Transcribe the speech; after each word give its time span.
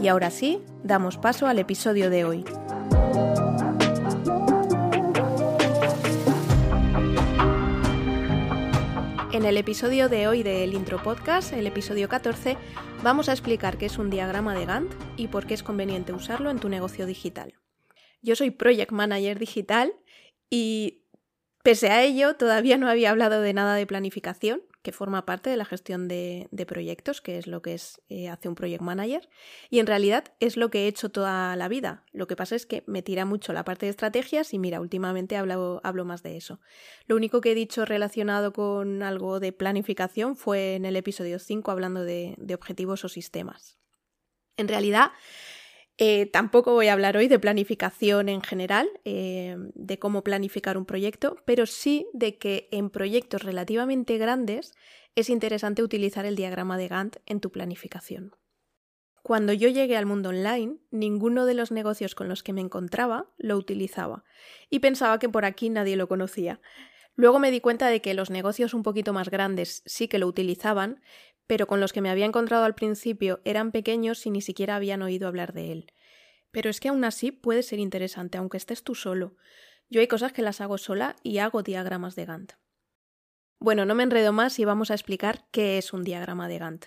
Y 0.00 0.06
ahora 0.06 0.30
sí, 0.30 0.62
damos 0.84 1.16
paso 1.16 1.48
al 1.48 1.58
episodio 1.58 2.08
de 2.08 2.24
hoy. 2.24 2.44
En 9.32 9.44
el 9.44 9.56
episodio 9.56 10.08
de 10.08 10.28
hoy 10.28 10.44
del 10.44 10.74
Intro 10.74 11.02
Podcast, 11.02 11.52
el 11.52 11.66
episodio 11.66 12.08
14, 12.08 12.56
vamos 13.02 13.28
a 13.28 13.32
explicar 13.32 13.76
qué 13.76 13.86
es 13.86 13.98
un 13.98 14.08
diagrama 14.08 14.54
de 14.54 14.66
Gantt 14.66 14.94
y 15.16 15.28
por 15.28 15.46
qué 15.46 15.54
es 15.54 15.64
conveniente 15.64 16.12
usarlo 16.12 16.50
en 16.50 16.60
tu 16.60 16.68
negocio 16.68 17.04
digital. 17.04 17.54
Yo 18.22 18.36
soy 18.36 18.50
Project 18.50 18.92
Manager 18.92 19.38
Digital 19.38 19.92
y 20.48 21.02
pese 21.64 21.90
a 21.90 22.04
ello 22.04 22.36
todavía 22.36 22.78
no 22.78 22.88
había 22.88 23.10
hablado 23.10 23.40
de 23.40 23.52
nada 23.52 23.74
de 23.74 23.86
planificación, 23.86 24.62
que 24.82 24.92
forma 24.92 25.26
parte 25.26 25.50
de 25.50 25.56
la 25.56 25.64
gestión 25.64 26.08
de, 26.08 26.48
proyectos, 26.66 27.20
que 27.20 27.38
es 27.38 27.46
lo 27.46 27.62
que 27.62 27.74
es, 27.74 28.00
eh, 28.08 28.28
hace 28.28 28.48
un 28.48 28.54
project 28.54 28.82
manager. 28.82 29.28
Y 29.70 29.80
en 29.80 29.86
realidad 29.86 30.32
es 30.40 30.56
lo 30.56 30.70
que 30.70 30.84
he 30.84 30.86
hecho 30.86 31.10
toda 31.10 31.56
la 31.56 31.68
vida. 31.68 32.04
Lo 32.12 32.26
que 32.26 32.36
pasa 32.36 32.54
es 32.54 32.66
que 32.66 32.84
me 32.86 33.02
tira 33.02 33.24
mucho 33.24 33.52
la 33.52 33.64
parte 33.64 33.86
de 33.86 33.90
estrategias 33.90 34.54
y 34.54 34.58
mira, 34.58 34.80
últimamente 34.80 35.36
hablo, 35.36 35.80
hablo 35.82 36.04
más 36.04 36.22
de 36.22 36.36
eso. 36.36 36.60
Lo 37.06 37.16
único 37.16 37.40
que 37.40 37.52
he 37.52 37.54
dicho 37.54 37.84
relacionado 37.84 38.52
con 38.52 39.02
algo 39.02 39.40
de 39.40 39.52
planificación 39.52 40.36
fue 40.36 40.76
en 40.76 40.84
el 40.84 40.96
episodio 40.96 41.38
5 41.38 41.70
hablando 41.70 42.04
de, 42.04 42.34
de 42.38 42.54
objetivos 42.54 43.04
o 43.04 43.08
sistemas. 43.08 43.78
En 44.56 44.68
realidad, 44.68 45.12
eh, 45.98 46.26
tampoco 46.26 46.72
voy 46.72 46.86
a 46.86 46.92
hablar 46.92 47.16
hoy 47.16 47.26
de 47.26 47.40
planificación 47.40 48.28
en 48.28 48.40
general, 48.40 48.88
eh, 49.04 49.56
de 49.74 49.98
cómo 49.98 50.22
planificar 50.22 50.78
un 50.78 50.86
proyecto, 50.86 51.36
pero 51.44 51.66
sí 51.66 52.06
de 52.12 52.38
que 52.38 52.68
en 52.70 52.88
proyectos 52.88 53.42
relativamente 53.42 54.16
grandes 54.16 54.74
es 55.16 55.28
interesante 55.28 55.82
utilizar 55.82 56.24
el 56.24 56.36
diagrama 56.36 56.78
de 56.78 56.86
Gantt 56.86 57.16
en 57.26 57.40
tu 57.40 57.50
planificación. 57.50 58.36
Cuando 59.24 59.52
yo 59.52 59.68
llegué 59.68 59.96
al 59.96 60.06
mundo 60.06 60.28
online, 60.28 60.78
ninguno 60.92 61.44
de 61.44 61.54
los 61.54 61.72
negocios 61.72 62.14
con 62.14 62.28
los 62.28 62.44
que 62.44 62.52
me 62.52 62.60
encontraba 62.60 63.26
lo 63.36 63.56
utilizaba 63.56 64.24
y 64.70 64.78
pensaba 64.78 65.18
que 65.18 65.28
por 65.28 65.44
aquí 65.44 65.68
nadie 65.68 65.96
lo 65.96 66.06
conocía. 66.06 66.60
Luego 67.16 67.40
me 67.40 67.50
di 67.50 67.60
cuenta 67.60 67.88
de 67.88 68.00
que 68.00 68.14
los 68.14 68.30
negocios 68.30 68.72
un 68.72 68.84
poquito 68.84 69.12
más 69.12 69.28
grandes 69.28 69.82
sí 69.84 70.06
que 70.06 70.20
lo 70.20 70.28
utilizaban, 70.28 71.02
pero 71.48 71.66
con 71.66 71.80
los 71.80 71.92
que 71.92 72.02
me 72.02 72.10
había 72.10 72.26
encontrado 72.26 72.64
al 72.64 72.76
principio 72.76 73.40
eran 73.44 73.72
pequeños 73.72 74.24
y 74.26 74.30
ni 74.30 74.42
siquiera 74.42 74.76
habían 74.76 75.02
oído 75.02 75.26
hablar 75.26 75.54
de 75.54 75.72
él. 75.72 75.92
Pero 76.52 76.70
es 76.70 76.78
que 76.78 76.90
aún 76.90 77.04
así 77.04 77.32
puede 77.32 77.62
ser 77.62 77.78
interesante, 77.78 78.38
aunque 78.38 78.58
estés 78.58 78.84
tú 78.84 78.94
solo. 78.94 79.34
Yo 79.88 80.00
hay 80.00 80.06
cosas 80.06 80.32
que 80.32 80.42
las 80.42 80.60
hago 80.60 80.76
sola 80.76 81.16
y 81.22 81.38
hago 81.38 81.62
diagramas 81.62 82.14
de 82.14 82.26
Gantt. 82.26 82.52
Bueno, 83.58 83.86
no 83.86 83.94
me 83.94 84.02
enredo 84.02 84.32
más 84.32 84.58
y 84.58 84.66
vamos 84.66 84.90
a 84.90 84.94
explicar 84.94 85.46
qué 85.50 85.78
es 85.78 85.92
un 85.92 86.04
diagrama 86.04 86.48
de 86.48 86.58
Gantt. 86.58 86.84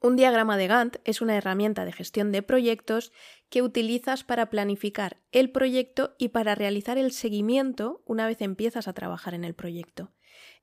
Un 0.00 0.16
diagrama 0.16 0.56
de 0.56 0.66
Gantt 0.66 0.96
es 1.04 1.20
una 1.20 1.36
herramienta 1.36 1.84
de 1.84 1.92
gestión 1.92 2.32
de 2.32 2.42
proyectos 2.42 3.12
que 3.48 3.62
utilizas 3.62 4.24
para 4.24 4.50
planificar 4.50 5.22
el 5.30 5.50
proyecto 5.52 6.16
y 6.18 6.28
para 6.28 6.56
realizar 6.56 6.98
el 6.98 7.12
seguimiento 7.12 8.02
una 8.06 8.26
vez 8.26 8.42
empiezas 8.42 8.88
a 8.88 8.92
trabajar 8.92 9.34
en 9.34 9.44
el 9.44 9.54
proyecto. 9.54 10.12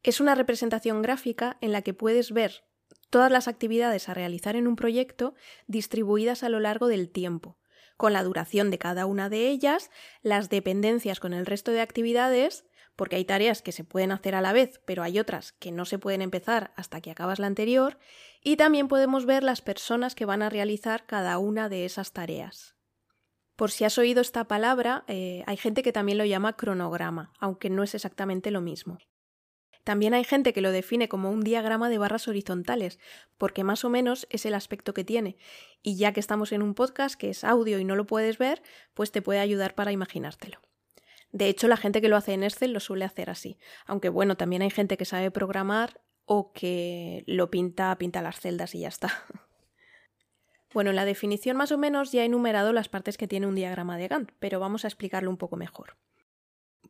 Es 0.03 0.19
una 0.19 0.35
representación 0.35 1.01
gráfica 1.01 1.57
en 1.61 1.71
la 1.71 1.81
que 1.81 1.93
puedes 1.93 2.31
ver 2.31 2.65
todas 3.13 3.31
las 3.31 3.47
actividades 3.47 4.09
a 4.09 4.15
realizar 4.15 4.55
en 4.55 4.65
un 4.65 4.75
proyecto 4.75 5.35
distribuidas 5.67 6.41
a 6.41 6.49
lo 6.49 6.59
largo 6.59 6.87
del 6.87 7.11
tiempo, 7.11 7.59
con 7.95 8.11
la 8.11 8.23
duración 8.23 8.71
de 8.71 8.79
cada 8.79 9.05
una 9.05 9.29
de 9.29 9.49
ellas, 9.49 9.91
las 10.23 10.49
dependencias 10.49 11.19
con 11.19 11.31
el 11.31 11.45
resto 11.45 11.69
de 11.69 11.81
actividades, 11.81 12.65
porque 12.95 13.17
hay 13.17 13.23
tareas 13.23 13.61
que 13.61 13.71
se 13.71 13.83
pueden 13.83 14.11
hacer 14.11 14.33
a 14.33 14.41
la 14.41 14.51
vez, 14.51 14.81
pero 14.85 15.03
hay 15.03 15.19
otras 15.19 15.51
que 15.51 15.71
no 15.71 15.85
se 15.85 15.99
pueden 15.99 16.23
empezar 16.23 16.73
hasta 16.75 17.01
que 17.01 17.11
acabas 17.11 17.37
la 17.37 17.45
anterior, 17.45 17.99
y 18.41 18.57
también 18.57 18.87
podemos 18.87 19.27
ver 19.27 19.43
las 19.43 19.61
personas 19.61 20.15
que 20.15 20.25
van 20.25 20.41
a 20.41 20.49
realizar 20.49 21.05
cada 21.05 21.37
una 21.37 21.69
de 21.69 21.85
esas 21.85 22.13
tareas. 22.13 22.73
Por 23.55 23.69
si 23.69 23.83
has 23.83 23.99
oído 23.99 24.21
esta 24.21 24.45
palabra, 24.47 25.03
eh, 25.07 25.43
hay 25.45 25.57
gente 25.57 25.83
que 25.83 25.93
también 25.93 26.17
lo 26.17 26.25
llama 26.25 26.57
cronograma, 26.57 27.31
aunque 27.37 27.69
no 27.69 27.83
es 27.83 27.93
exactamente 27.93 28.49
lo 28.49 28.61
mismo. 28.61 28.97
También 29.83 30.13
hay 30.13 30.23
gente 30.23 30.53
que 30.53 30.61
lo 30.61 30.71
define 30.71 31.09
como 31.09 31.29
un 31.29 31.41
diagrama 31.41 31.89
de 31.89 31.97
barras 31.97 32.27
horizontales, 32.27 32.99
porque 33.37 33.63
más 33.63 33.83
o 33.83 33.89
menos 33.89 34.27
es 34.29 34.45
el 34.45 34.53
aspecto 34.53 34.93
que 34.93 35.03
tiene. 35.03 35.37
Y 35.81 35.97
ya 35.97 36.13
que 36.13 36.19
estamos 36.19 36.51
en 36.51 36.61
un 36.61 36.73
podcast 36.73 37.15
que 37.15 37.29
es 37.29 37.43
audio 37.43 37.79
y 37.79 37.85
no 37.85 37.95
lo 37.95 38.05
puedes 38.05 38.37
ver, 38.37 38.61
pues 38.93 39.11
te 39.11 39.21
puede 39.21 39.39
ayudar 39.39 39.75
para 39.75 39.91
imaginártelo. 39.91 40.61
De 41.31 41.49
hecho, 41.49 41.67
la 41.67 41.77
gente 41.77 41.99
que 41.99 42.09
lo 42.09 42.15
hace 42.15 42.33
en 42.33 42.43
Excel 42.43 42.73
lo 42.73 42.79
suele 42.79 43.05
hacer 43.05 43.29
así. 43.29 43.57
Aunque 43.85 44.09
bueno, 44.09 44.37
también 44.37 44.61
hay 44.61 44.69
gente 44.69 44.97
que 44.97 45.05
sabe 45.05 45.31
programar 45.31 45.99
o 46.25 46.53
que 46.53 47.23
lo 47.27 47.49
pinta, 47.49 47.97
pinta 47.97 48.21
las 48.21 48.39
celdas 48.39 48.75
y 48.75 48.81
ya 48.81 48.87
está. 48.87 49.25
Bueno, 50.73 50.89
en 50.89 50.95
la 50.95 51.05
definición 51.05 51.55
más 51.55 51.71
o 51.71 51.77
menos 51.77 52.11
ya 52.11 52.23
he 52.23 52.25
enumerado 52.25 52.73
las 52.73 52.89
partes 52.89 53.15
que 53.15 53.27
tiene 53.27 53.45
un 53.45 53.53
diagrama 53.53 53.95
de 53.95 54.07
Gantt, 54.07 54.31
pero 54.39 54.59
vamos 54.59 54.83
a 54.83 54.87
explicarlo 54.87 55.29
un 55.29 55.37
poco 55.37 55.55
mejor. 55.55 55.97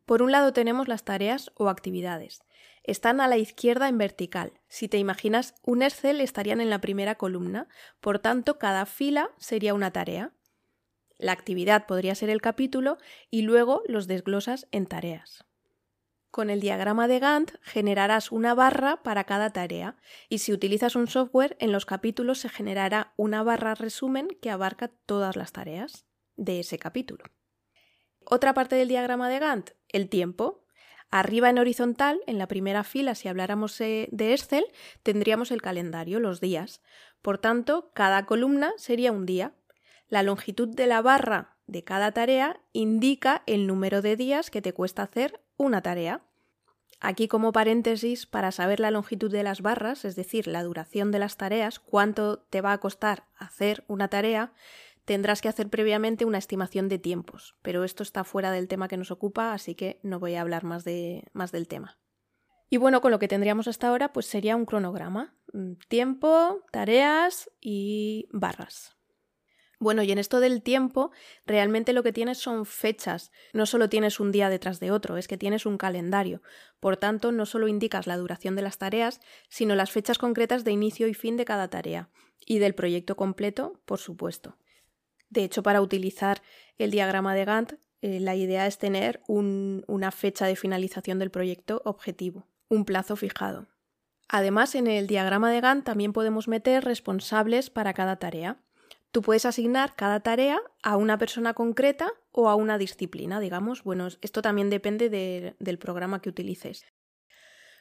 Por 0.06 0.22
un 0.22 0.32
lado 0.32 0.54
tenemos 0.54 0.88
las 0.88 1.04
tareas 1.04 1.52
o 1.54 1.68
actividades. 1.68 2.44
Están 2.84 3.22
a 3.22 3.28
la 3.28 3.38
izquierda 3.38 3.88
en 3.88 3.98
vertical. 3.98 4.60
Si 4.68 4.88
te 4.88 4.98
imaginas 4.98 5.54
un 5.62 5.82
Excel 5.82 6.20
estarían 6.20 6.60
en 6.60 6.70
la 6.70 6.80
primera 6.80 7.16
columna, 7.16 7.66
por 8.00 8.18
tanto 8.18 8.58
cada 8.58 8.84
fila 8.84 9.30
sería 9.38 9.74
una 9.74 9.90
tarea. 9.90 10.32
La 11.16 11.32
actividad 11.32 11.86
podría 11.86 12.14
ser 12.14 12.28
el 12.28 12.42
capítulo 12.42 12.98
y 13.30 13.42
luego 13.42 13.82
los 13.86 14.06
desglosas 14.06 14.68
en 14.70 14.86
tareas. 14.86 15.46
Con 16.30 16.50
el 16.50 16.60
diagrama 16.60 17.08
de 17.08 17.20
Gantt 17.20 17.52
generarás 17.62 18.32
una 18.32 18.54
barra 18.54 19.02
para 19.02 19.24
cada 19.24 19.50
tarea 19.50 19.96
y 20.28 20.38
si 20.38 20.52
utilizas 20.52 20.96
un 20.96 21.06
software 21.06 21.56
en 21.60 21.72
los 21.72 21.86
capítulos 21.86 22.40
se 22.40 22.48
generará 22.48 23.14
una 23.16 23.42
barra 23.42 23.76
resumen 23.76 24.28
que 24.42 24.50
abarca 24.50 24.88
todas 25.06 25.36
las 25.36 25.52
tareas 25.52 26.06
de 26.36 26.60
ese 26.60 26.78
capítulo. 26.78 27.24
Otra 28.26 28.52
parte 28.52 28.76
del 28.76 28.88
diagrama 28.88 29.28
de 29.28 29.38
Gantt, 29.38 29.70
el 29.88 30.08
tiempo. 30.08 30.63
Arriba 31.16 31.48
en 31.48 31.60
horizontal, 31.60 32.20
en 32.26 32.38
la 32.38 32.48
primera 32.48 32.82
fila, 32.82 33.14
si 33.14 33.28
habláramos 33.28 33.80
eh, 33.80 34.08
de 34.10 34.32
Excel, 34.32 34.64
tendríamos 35.04 35.52
el 35.52 35.62
calendario, 35.62 36.18
los 36.18 36.40
días. 36.40 36.82
Por 37.22 37.38
tanto, 37.38 37.92
cada 37.94 38.26
columna 38.26 38.72
sería 38.78 39.12
un 39.12 39.24
día. 39.24 39.52
La 40.08 40.24
longitud 40.24 40.66
de 40.66 40.88
la 40.88 41.02
barra 41.02 41.56
de 41.68 41.84
cada 41.84 42.10
tarea 42.10 42.60
indica 42.72 43.44
el 43.46 43.68
número 43.68 44.02
de 44.02 44.16
días 44.16 44.50
que 44.50 44.60
te 44.60 44.72
cuesta 44.72 45.04
hacer 45.04 45.40
una 45.56 45.82
tarea. 45.82 46.22
Aquí 46.98 47.28
como 47.28 47.52
paréntesis, 47.52 48.26
para 48.26 48.50
saber 48.50 48.80
la 48.80 48.90
longitud 48.90 49.30
de 49.30 49.44
las 49.44 49.62
barras, 49.62 50.04
es 50.04 50.16
decir, 50.16 50.48
la 50.48 50.64
duración 50.64 51.12
de 51.12 51.20
las 51.20 51.36
tareas, 51.36 51.78
cuánto 51.78 52.40
te 52.40 52.60
va 52.60 52.72
a 52.72 52.78
costar 52.78 53.28
hacer 53.36 53.84
una 53.86 54.08
tarea, 54.08 54.52
tendrás 55.04 55.40
que 55.40 55.48
hacer 55.48 55.68
previamente 55.68 56.24
una 56.24 56.38
estimación 56.38 56.88
de 56.88 56.98
tiempos, 56.98 57.56
pero 57.62 57.84
esto 57.84 58.02
está 58.02 58.24
fuera 58.24 58.50
del 58.50 58.68
tema 58.68 58.88
que 58.88 58.96
nos 58.96 59.10
ocupa, 59.10 59.52
así 59.52 59.74
que 59.74 60.00
no 60.02 60.18
voy 60.18 60.34
a 60.34 60.40
hablar 60.40 60.64
más, 60.64 60.84
de, 60.84 61.24
más 61.32 61.52
del 61.52 61.68
tema. 61.68 61.98
Y 62.70 62.76
bueno, 62.76 63.00
con 63.00 63.10
lo 63.10 63.18
que 63.18 63.28
tendríamos 63.28 63.68
hasta 63.68 63.88
ahora, 63.88 64.12
pues 64.12 64.26
sería 64.26 64.56
un 64.56 64.64
cronograma. 64.64 65.36
Mm, 65.52 65.74
tiempo, 65.88 66.62
tareas 66.72 67.50
y 67.60 68.26
barras. 68.32 68.96
Bueno, 69.78 70.02
y 70.02 70.10
en 70.12 70.18
esto 70.18 70.40
del 70.40 70.62
tiempo, 70.62 71.10
realmente 71.44 71.92
lo 71.92 72.02
que 72.02 72.12
tienes 72.12 72.38
son 72.38 72.64
fechas. 72.64 73.30
No 73.52 73.66
solo 73.66 73.88
tienes 73.88 74.18
un 74.18 74.32
día 74.32 74.48
detrás 74.48 74.80
de 74.80 74.90
otro, 74.90 75.18
es 75.18 75.28
que 75.28 75.36
tienes 75.36 75.66
un 75.66 75.76
calendario. 75.76 76.42
Por 76.80 76.96
tanto, 76.96 77.32
no 77.32 77.44
solo 77.44 77.68
indicas 77.68 78.06
la 78.06 78.16
duración 78.16 78.56
de 78.56 78.62
las 78.62 78.78
tareas, 78.78 79.20
sino 79.48 79.74
las 79.74 79.90
fechas 79.90 80.16
concretas 80.16 80.64
de 80.64 80.72
inicio 80.72 81.06
y 81.06 81.14
fin 81.14 81.36
de 81.36 81.44
cada 81.44 81.68
tarea. 81.68 82.08
Y 82.46 82.60
del 82.60 82.74
proyecto 82.74 83.14
completo, 83.14 83.82
por 83.84 83.98
supuesto. 83.98 84.56
De 85.34 85.42
hecho, 85.42 85.64
para 85.64 85.80
utilizar 85.80 86.42
el 86.78 86.92
diagrama 86.92 87.34
de 87.34 87.44
Gantt, 87.44 87.72
eh, 88.02 88.20
la 88.20 88.36
idea 88.36 88.68
es 88.68 88.78
tener 88.78 89.20
una 89.26 90.12
fecha 90.12 90.46
de 90.46 90.54
finalización 90.54 91.18
del 91.18 91.32
proyecto 91.32 91.82
objetivo, 91.84 92.46
un 92.68 92.84
plazo 92.84 93.16
fijado. 93.16 93.66
Además, 94.28 94.76
en 94.76 94.86
el 94.86 95.08
diagrama 95.08 95.50
de 95.50 95.60
Gantt 95.60 95.84
también 95.84 96.12
podemos 96.12 96.46
meter 96.46 96.84
responsables 96.84 97.68
para 97.68 97.94
cada 97.94 98.16
tarea. 98.16 98.58
Tú 99.10 99.22
puedes 99.22 99.44
asignar 99.44 99.96
cada 99.96 100.20
tarea 100.20 100.60
a 100.84 100.96
una 100.96 101.18
persona 101.18 101.52
concreta 101.52 102.12
o 102.30 102.48
a 102.48 102.54
una 102.54 102.78
disciplina, 102.78 103.40
digamos. 103.40 103.82
Bueno, 103.82 104.06
esto 104.20 104.40
también 104.40 104.70
depende 104.70 105.10
del 105.58 105.78
programa 105.78 106.22
que 106.22 106.28
utilices. 106.28 106.86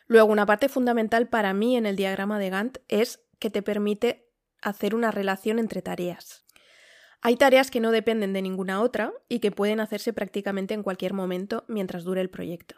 Luego, 0.07 0.31
una 0.31 0.47
parte 0.47 0.69
fundamental 0.69 1.29
para 1.29 1.53
mí 1.53 1.77
en 1.77 1.85
el 1.85 1.97
diagrama 1.97 2.39
de 2.39 2.49
Gantt 2.49 2.79
es 2.87 3.19
que 3.37 3.51
te 3.51 3.61
permite 3.61 4.27
hacer 4.59 4.95
una 4.95 5.11
relación 5.11 5.59
entre 5.59 5.83
tareas. 5.83 6.43
Hay 7.25 7.37
tareas 7.37 7.71
que 7.71 7.79
no 7.79 7.91
dependen 7.91 8.33
de 8.33 8.41
ninguna 8.41 8.81
otra 8.81 9.13
y 9.29 9.39
que 9.39 9.49
pueden 9.49 9.79
hacerse 9.79 10.11
prácticamente 10.11 10.73
en 10.73 10.83
cualquier 10.83 11.13
momento 11.13 11.63
mientras 11.69 12.03
dure 12.03 12.19
el 12.19 12.29
proyecto. 12.29 12.75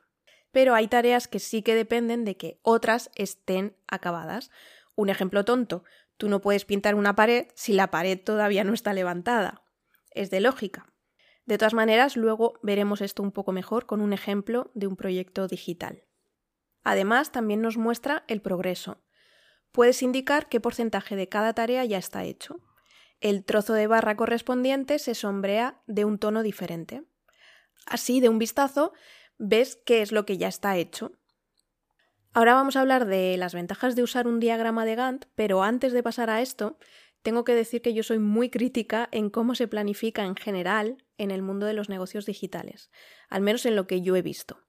Pero 0.51 0.75
hay 0.75 0.87
tareas 0.87 1.27
que 1.27 1.39
sí 1.39 1.63
que 1.63 1.73
dependen 1.73 2.25
de 2.25 2.37
que 2.37 2.59
otras 2.61 3.09
estén 3.15 3.75
acabadas. 3.87 4.51
Un 4.93 5.09
ejemplo 5.09 5.45
tonto, 5.45 5.83
tú 6.17 6.29
no 6.29 6.41
puedes 6.41 6.63
pintar 6.63 6.93
una 6.93 7.15
pared 7.15 7.47
si 7.55 7.73
la 7.73 7.89
pared 7.89 8.19
todavía 8.23 8.63
no 8.63 8.75
está 8.75 8.93
levantada. 8.93 9.63
Es 10.11 10.29
de 10.29 10.41
lógica. 10.41 10.93
De 11.47 11.57
todas 11.57 11.73
maneras, 11.73 12.15
luego 12.15 12.59
veremos 12.61 13.01
esto 13.01 13.23
un 13.23 13.31
poco 13.31 13.51
mejor 13.51 13.87
con 13.87 13.99
un 13.99 14.13
ejemplo 14.13 14.69
de 14.75 14.85
un 14.85 14.95
proyecto 14.95 15.47
digital. 15.47 16.03
Además, 16.83 17.31
también 17.31 17.61
nos 17.61 17.77
muestra 17.77 18.25
el 18.27 18.41
progreso. 18.41 19.01
Puedes 19.71 20.03
indicar 20.03 20.49
qué 20.49 20.59
porcentaje 20.59 21.15
de 21.15 21.29
cada 21.29 21.53
tarea 21.55 21.83
ya 21.83 21.97
está 21.97 22.23
hecho 22.25 22.61
el 23.21 23.43
trozo 23.43 23.73
de 23.73 23.87
barra 23.87 24.15
correspondiente 24.15 24.99
se 24.99 25.15
sombrea 25.15 25.81
de 25.87 26.05
un 26.05 26.19
tono 26.19 26.43
diferente. 26.43 27.03
Así, 27.85 28.19
de 28.19 28.29
un 28.29 28.39
vistazo, 28.39 28.93
ves 29.37 29.79
qué 29.85 30.01
es 30.01 30.11
lo 30.11 30.25
que 30.25 30.37
ya 30.37 30.47
está 30.47 30.77
hecho. 30.77 31.11
Ahora 32.33 32.53
vamos 32.53 32.75
a 32.75 32.81
hablar 32.81 33.05
de 33.05 33.37
las 33.37 33.53
ventajas 33.53 33.95
de 33.95 34.03
usar 34.03 34.27
un 34.27 34.39
diagrama 34.39 34.85
de 34.85 34.95
Gantt, 34.95 35.25
pero 35.35 35.63
antes 35.63 35.93
de 35.93 36.03
pasar 36.03 36.29
a 36.29 36.41
esto, 36.41 36.77
tengo 37.21 37.43
que 37.43 37.55
decir 37.55 37.81
que 37.81 37.93
yo 37.93 38.03
soy 38.03 38.19
muy 38.19 38.49
crítica 38.49 39.07
en 39.11 39.29
cómo 39.29 39.55
se 39.55 39.67
planifica 39.67 40.25
en 40.25 40.35
general 40.35 40.97
en 41.17 41.31
el 41.31 41.41
mundo 41.41 41.65
de 41.65 41.73
los 41.73 41.89
negocios 41.89 42.25
digitales, 42.25 42.91
al 43.29 43.41
menos 43.41 43.65
en 43.65 43.75
lo 43.75 43.87
que 43.87 44.01
yo 44.01 44.15
he 44.15 44.21
visto. 44.21 44.64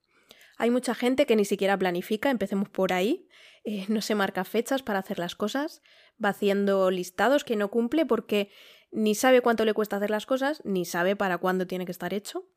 Hay 0.56 0.70
mucha 0.70 0.94
gente 0.94 1.26
que 1.26 1.37
ni 1.37 1.44
siquiera 1.44 1.79
planifica, 1.79 2.31
empecemos 2.31 2.69
por 2.69 2.93
ahí, 2.93 3.29
eh, 3.64 3.85
no 3.88 4.00
se 4.00 4.14
marca 4.14 4.44
fechas 4.44 4.82
para 4.82 5.00
hacer 5.00 5.19
las 5.19 5.35
cosas, 5.35 5.82
va 6.23 6.31
haciendo 6.31 6.91
listados 6.91 7.44
que 7.44 7.56
no 7.56 7.70
cumple 7.70 8.06
porque 8.06 8.50
ni 8.91 9.14
sabe 9.14 9.43
cuánto 9.43 9.64
le 9.64 9.75
cuesta 9.75 9.97
hacer 9.97 10.11
las 10.11 10.25
cosas, 10.25 10.62
ni 10.64 10.85
sabe 10.85 11.17
para 11.17 11.38
cuándo 11.38 11.67
tiene 11.67 11.85
que 11.85 11.93
estar 11.93 12.14
hecho. 12.14 12.49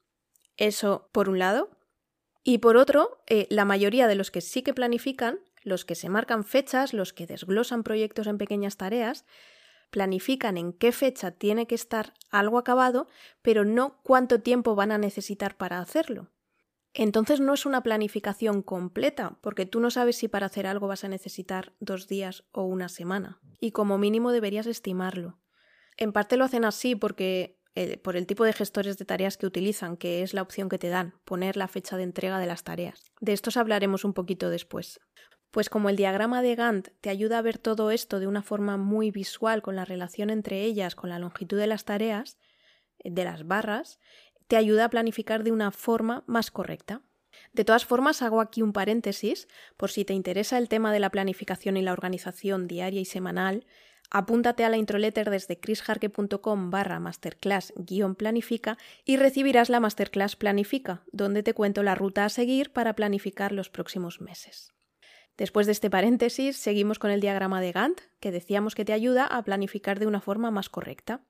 Eso 0.55 1.09
por 1.11 1.29
un 1.29 1.39
lado. 1.39 1.71
Y 2.43 2.59
por 2.59 2.77
otro, 2.77 3.21
eh, 3.27 3.47
la 3.49 3.65
mayoría 3.65 4.07
de 4.07 4.15
los 4.15 4.31
que 4.31 4.41
sí 4.41 4.61
que 4.61 4.73
planifican, 4.73 5.39
los 5.63 5.83
que 5.83 5.95
se 5.95 6.09
marcan 6.09 6.45
fechas, 6.45 6.93
los 6.93 7.11
que 7.11 7.27
desglosan 7.27 7.83
proyectos 7.83 8.27
en 8.27 8.37
pequeñas 8.37 8.77
tareas, 8.77 9.25
planifican 9.89 10.57
en 10.57 10.71
qué 10.73 10.91
fecha 10.91 11.31
tiene 11.31 11.67
que 11.67 11.75
estar 11.75 12.13
algo 12.29 12.57
acabado, 12.57 13.07
pero 13.41 13.65
no 13.65 13.99
cuánto 14.03 14.41
tiempo 14.41 14.75
van 14.75 14.91
a 14.91 14.97
necesitar 14.97 15.57
para 15.57 15.79
hacerlo. 15.79 16.29
Entonces 16.93 17.39
no 17.39 17.53
es 17.53 17.65
una 17.65 17.83
planificación 17.83 18.61
completa, 18.61 19.37
porque 19.41 19.65
tú 19.65 19.79
no 19.79 19.91
sabes 19.91 20.17
si 20.17 20.27
para 20.27 20.47
hacer 20.47 20.65
algo 20.65 20.87
vas 20.87 21.03
a 21.03 21.09
necesitar 21.09 21.73
dos 21.79 22.07
días 22.07 22.45
o 22.51 22.63
una 22.63 22.89
semana, 22.89 23.39
y 23.59 23.71
como 23.71 23.97
mínimo 23.97 24.31
deberías 24.31 24.65
estimarlo. 24.65 25.39
En 25.97 26.13
parte 26.13 26.37
lo 26.37 26.45
hacen 26.45 26.65
así 26.65 26.95
porque 26.95 27.59
eh, 27.75 27.97
por 27.97 28.15
el 28.15 28.25
tipo 28.25 28.43
de 28.43 28.53
gestores 28.53 28.97
de 28.97 29.05
tareas 29.05 29.37
que 29.37 29.45
utilizan, 29.45 29.97
que 29.97 30.23
es 30.23 30.33
la 30.33 30.41
opción 30.41 30.69
que 30.69 30.79
te 30.79 30.89
dan, 30.89 31.13
poner 31.25 31.57
la 31.57 31.67
fecha 31.67 31.97
de 31.97 32.03
entrega 32.03 32.39
de 32.39 32.47
las 32.47 32.63
tareas. 32.63 33.11
De 33.19 33.33
estos 33.33 33.57
hablaremos 33.57 34.03
un 34.03 34.13
poquito 34.13 34.49
después. 34.49 34.99
Pues 35.51 35.69
como 35.69 35.89
el 35.89 35.95
diagrama 35.95 36.41
de 36.41 36.55
Gantt 36.55 36.89
te 37.01 37.09
ayuda 37.09 37.37
a 37.37 37.41
ver 37.41 37.57
todo 37.57 37.91
esto 37.91 38.19
de 38.19 38.27
una 38.27 38.43
forma 38.43 38.77
muy 38.77 39.11
visual 39.11 39.61
con 39.61 39.75
la 39.75 39.85
relación 39.85 40.29
entre 40.29 40.63
ellas, 40.63 40.95
con 40.95 41.09
la 41.09 41.19
longitud 41.19 41.57
de 41.57 41.67
las 41.67 41.85
tareas, 41.85 42.37
eh, 42.99 43.11
de 43.11 43.23
las 43.23 43.47
barras, 43.47 43.99
te 44.49 44.57
ayuda 44.57 44.85
a 44.85 44.89
planificar 44.89 45.43
de 45.43 45.51
una 45.51 45.69
forma 45.69 46.23
más 46.25 46.49
correcta. 46.49 47.03
De 47.53 47.63
todas 47.63 47.85
formas, 47.85 48.23
hago 48.23 48.41
aquí 48.41 48.63
un 48.63 48.73
paréntesis 48.73 49.47
por 49.77 49.91
si 49.91 50.05
te 50.05 50.13
interesa 50.13 50.57
el 50.57 50.67
tema 50.67 50.91
de 50.91 50.99
la 50.99 51.11
planificación 51.11 51.77
y 51.77 51.83
la 51.83 51.93
organización 51.93 52.67
diaria 52.67 52.99
y 52.99 53.05
semanal. 53.05 53.67
Apúntate 54.09 54.65
a 54.65 54.69
la 54.69 54.77
introletter 54.77 55.29
desde 55.29 55.59
chrisharke.com 55.59 56.71
barra 56.71 56.99
masterclass 56.99 57.73
planifica 58.17 58.79
y 59.05 59.17
recibirás 59.17 59.69
la 59.69 59.79
masterclass 59.79 60.35
Planifica, 60.35 61.03
donde 61.11 61.43
te 61.43 61.53
cuento 61.53 61.83
la 61.83 61.93
ruta 61.93 62.25
a 62.25 62.29
seguir 62.29 62.73
para 62.73 62.95
planificar 62.95 63.51
los 63.51 63.69
próximos 63.69 64.19
meses. 64.19 64.73
Después 65.37 65.67
de 65.67 65.73
este 65.73 65.91
paréntesis, 65.91 66.57
seguimos 66.57 66.97
con 66.97 67.11
el 67.11 67.21
diagrama 67.21 67.61
de 67.61 67.71
Gantt, 67.71 68.01
que 68.19 68.31
decíamos 68.31 68.73
que 68.73 68.83
te 68.83 68.93
ayuda 68.93 69.25
a 69.25 69.43
planificar 69.43 69.99
de 69.99 70.07
una 70.07 70.21
forma 70.21 70.49
más 70.49 70.69
correcta. 70.69 71.21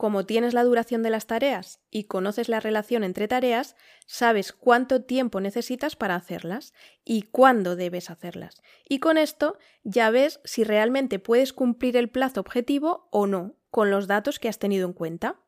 Como 0.00 0.24
tienes 0.24 0.54
la 0.54 0.64
duración 0.64 1.02
de 1.02 1.10
las 1.10 1.26
tareas 1.26 1.78
y 1.90 2.04
conoces 2.04 2.48
la 2.48 2.58
relación 2.58 3.04
entre 3.04 3.28
tareas, 3.28 3.76
sabes 4.06 4.54
cuánto 4.54 5.02
tiempo 5.02 5.42
necesitas 5.42 5.94
para 5.94 6.14
hacerlas 6.14 6.72
y 7.04 7.24
cuándo 7.24 7.76
debes 7.76 8.08
hacerlas. 8.08 8.62
Y 8.88 8.98
con 9.00 9.18
esto 9.18 9.58
ya 9.82 10.08
ves 10.08 10.40
si 10.42 10.64
realmente 10.64 11.18
puedes 11.18 11.52
cumplir 11.52 11.98
el 11.98 12.08
plazo 12.08 12.40
objetivo 12.40 13.08
o 13.10 13.26
no 13.26 13.56
con 13.70 13.90
los 13.90 14.06
datos 14.06 14.38
que 14.38 14.48
has 14.48 14.58
tenido 14.58 14.86
en 14.86 14.94
cuenta. 14.94 15.38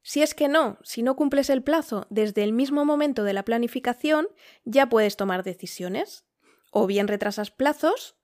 Si 0.00 0.22
es 0.22 0.32
que 0.32 0.48
no, 0.48 0.78
si 0.82 1.02
no 1.02 1.14
cumples 1.14 1.50
el 1.50 1.62
plazo 1.62 2.06
desde 2.08 2.44
el 2.44 2.54
mismo 2.54 2.86
momento 2.86 3.24
de 3.24 3.34
la 3.34 3.44
planificación, 3.44 4.26
ya 4.64 4.88
puedes 4.88 5.18
tomar 5.18 5.42
decisiones. 5.42 6.24
O 6.70 6.86
bien 6.86 7.08
retrasas 7.08 7.50
plazos, 7.50 8.16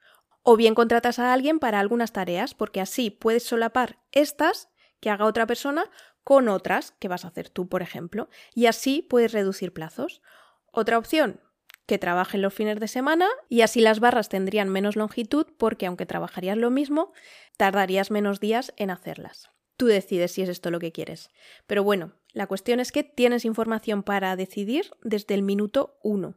o 0.43 0.57
bien 0.57 0.75
contratas 0.75 1.19
a 1.19 1.35
alguien 1.35 1.59
para 1.59 1.79
algunas 1.79 2.15
tareas, 2.15 2.55
porque 2.55 2.81
así 2.81 3.11
puedes 3.11 3.43
solapar 3.43 3.99
estas 4.13 4.71
que 5.01 5.11
haga 5.11 5.25
otra 5.25 5.47
persona 5.47 5.91
con 6.25 6.49
otras 6.49 6.93
que 6.99 7.09
vas 7.09 7.25
a 7.25 7.29
hacer 7.29 7.49
tú, 7.49 7.69
por 7.69 7.83
ejemplo, 7.83 8.29
y 8.55 8.67
así 8.67 9.07
puedes 9.09 9.33
reducir 9.33 9.73
plazos. 9.73 10.23
Otra 10.71 10.99
opción, 10.99 11.41
que 11.89 11.99
trabajen 11.99 12.43
los 12.43 12.53
fines 12.53 12.79
de 12.79 12.87
semana 12.87 13.27
y 13.49 13.63
así 13.63 13.81
las 13.81 13.99
barras 13.99 14.29
tendrían 14.29 14.69
menos 14.69 14.95
longitud 14.95 15.47
porque 15.57 15.87
aunque 15.87 16.05
trabajarías 16.05 16.59
lo 16.59 16.71
mismo, 16.71 17.13
tardarías 17.57 18.11
menos 18.11 18.41
días 18.41 18.75
en 18.77 18.91
hacerlas. 18.91 19.51
Tú 19.79 19.87
decides 19.87 20.33
si 20.33 20.43
es 20.43 20.51
esto 20.51 20.71
lo 20.71 20.81
que 20.81 20.93
quieres. 20.93 21.31
Pero 21.67 21.83
bueno, 21.83 22.13
la 22.35 22.47
cuestión 22.47 22.79
es 22.79 22.93
que 22.93 23.05
tienes 23.05 23.47
información 23.47 24.03
para 24.03 24.37
decidir 24.37 24.91
desde 25.03 25.35
el 25.35 25.43
minuto 25.43 25.99
uno. 26.03 26.37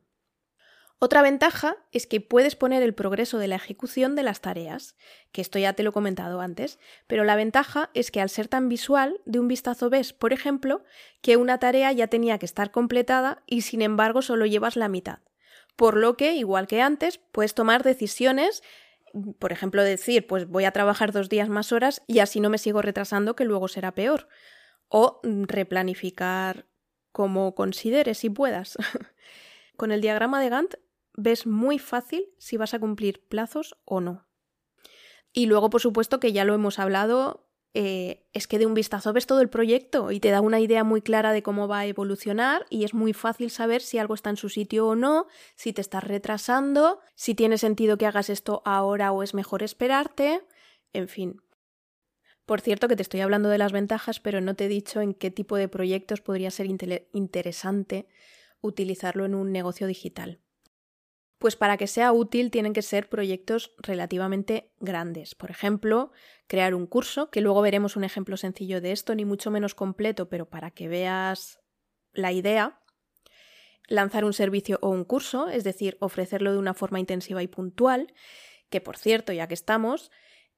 Otra 1.04 1.24
ventaja 1.24 1.78
es 1.92 2.06
que 2.06 2.22
puedes 2.22 2.56
poner 2.56 2.84
el 2.84 2.94
progreso 2.94 3.40
de 3.40 3.48
la 3.48 3.56
ejecución 3.56 4.16
de 4.16 4.22
las 4.22 4.40
tareas, 4.40 4.96
que 5.32 5.42
esto 5.42 5.58
ya 5.58 5.74
te 5.74 5.82
lo 5.82 5.90
he 5.90 5.94
comentado 5.94 6.42
antes, 6.42 6.78
pero 7.08 7.24
la 7.24 7.36
ventaja 7.36 7.90
es 7.96 8.12
que 8.12 8.22
al 8.22 8.30
ser 8.30 8.48
tan 8.48 8.70
visual, 8.70 9.20
de 9.26 9.40
un 9.40 9.48
vistazo 9.48 9.90
ves, 9.90 10.14
por 10.14 10.32
ejemplo, 10.32 10.84
que 11.24 11.38
una 11.38 11.58
tarea 11.58 11.92
ya 11.92 12.06
tenía 12.06 12.38
que 12.38 12.46
estar 12.46 12.70
completada 12.70 13.42
y 13.48 13.62
sin 13.62 13.82
embargo 13.82 14.22
solo 14.22 14.46
llevas 14.46 14.76
la 14.76 14.90
mitad. 14.90 15.22
Por 15.76 15.98
lo 15.98 16.18
que, 16.18 16.34
igual 16.36 16.68
que 16.68 16.84
antes, 16.84 17.18
puedes 17.18 17.56
tomar 17.56 17.82
decisiones, 17.82 18.62
por 19.40 19.52
ejemplo, 19.52 19.82
decir, 19.82 20.28
pues 20.28 20.48
voy 20.48 20.66
a 20.66 20.72
trabajar 20.72 21.12
dos 21.12 21.30
días 21.30 21.50
más 21.50 21.72
horas 21.72 22.04
y 22.06 22.20
así 22.20 22.40
no 22.40 22.52
me 22.52 22.60
sigo 22.60 22.84
retrasando 22.84 23.36
que 23.36 23.46
luego 23.46 23.68
será 23.70 23.96
peor. 23.96 24.28
O 24.88 25.20
replanificar 25.24 26.68
como 27.12 27.56
consideres 27.56 28.20
si 28.20 28.30
puedas. 28.30 28.78
Con 29.78 29.92
el 29.92 30.02
diagrama 30.02 30.40
de 30.40 30.50
Gantt 30.50 30.76
ves 31.14 31.46
muy 31.46 31.80
fácil 31.80 32.26
si 32.38 32.58
vas 32.58 32.74
a 32.74 32.80
cumplir 32.80 33.28
plazos 33.28 33.78
o 33.86 34.02
no. 34.02 34.28
Y 35.34 35.46
luego, 35.46 35.70
por 35.70 35.82
supuesto, 35.82 36.20
que 36.20 36.34
ya 36.34 36.46
lo 36.46 36.54
hemos 36.54 36.80
hablado, 36.80 37.48
eh, 37.74 38.28
es 38.34 38.48
que 38.48 38.60
de 38.60 38.66
un 38.66 38.74
vistazo 38.74 39.14
ves 39.14 39.28
todo 39.28 39.40
el 39.40 39.50
proyecto 39.50 40.12
y 40.12 40.20
te 40.20 40.30
da 40.30 40.42
una 40.42 40.60
idea 40.60 40.84
muy 40.84 41.02
clara 41.02 41.32
de 41.32 41.42
cómo 41.42 41.70
va 41.70 41.80
a 41.80 41.86
evolucionar 41.86 42.66
y 42.70 42.84
es 42.84 42.94
muy 42.94 43.14
fácil 43.14 43.50
saber 43.50 43.82
si 43.82 43.98
algo 43.98 44.14
está 44.14 44.30
en 44.30 44.36
su 44.36 44.50
sitio 44.50 44.88
o 44.88 44.96
no, 44.96 45.28
si 45.56 45.72
te 45.72 45.80
estás 45.80 46.04
retrasando, 46.04 47.00
si 47.16 47.34
tiene 47.34 47.58
sentido 47.58 47.98
que 47.98 48.08
hagas 48.08 48.30
esto 48.30 48.62
ahora 48.66 49.14
o 49.14 49.24
es 49.24 49.34
mejor 49.34 49.64
esperarte, 49.64 50.42
en 50.92 51.08
fin. 51.08 51.42
Por 52.46 52.60
cierto 52.60 52.90
que 52.90 52.98
te 52.98 53.04
estoy 53.04 53.22
hablando 53.22 53.48
de 53.48 53.58
las 53.58 53.72
ventajas, 53.72 54.20
pero 54.20 54.42
no 54.42 54.56
te 54.56 54.66
he 54.66 54.68
dicho 54.68 55.00
en 55.00 55.14
qué 55.14 55.32
tipo 55.32 55.56
de 55.56 55.70
proyectos 55.70 56.20
podría 56.20 56.52
ser 56.52 56.66
interesante 56.66 58.10
utilizarlo 58.60 59.24
en 59.24 59.36
un 59.36 59.54
negocio 59.54 59.88
digital. 59.88 60.42
Pues 61.42 61.56
para 61.56 61.76
que 61.76 61.88
sea 61.88 62.14
útil 62.14 62.52
tienen 62.52 62.72
que 62.72 62.84
ser 62.84 63.10
proyectos 63.10 63.74
relativamente 63.80 64.72
grandes. 64.80 65.34
Por 65.34 65.50
ejemplo, 65.50 66.12
crear 66.46 66.76
un 66.76 66.86
curso, 66.86 67.32
que 67.32 67.42
luego 67.42 67.64
veremos 67.64 67.96
un 67.96 68.04
ejemplo 68.04 68.38
sencillo 68.38 68.80
de 68.80 68.92
esto, 68.92 69.16
ni 69.16 69.26
mucho 69.26 69.50
menos 69.50 69.74
completo, 69.74 70.30
pero 70.30 70.48
para 70.48 70.70
que 70.70 70.88
veas 70.88 71.60
la 72.14 72.32
idea. 72.32 72.80
Lanzar 73.88 74.24
un 74.24 74.34
servicio 74.34 74.78
o 74.84 74.90
un 74.90 75.04
curso, 75.04 75.50
es 75.50 75.64
decir, 75.64 75.98
ofrecerlo 76.00 76.52
de 76.52 76.60
una 76.60 76.76
forma 76.76 77.00
intensiva 77.00 77.42
y 77.42 77.48
puntual, 77.48 78.14
que 78.70 78.80
por 78.80 78.96
cierto, 78.96 79.34
ya 79.34 79.48
que 79.48 79.56
estamos, 79.56 80.12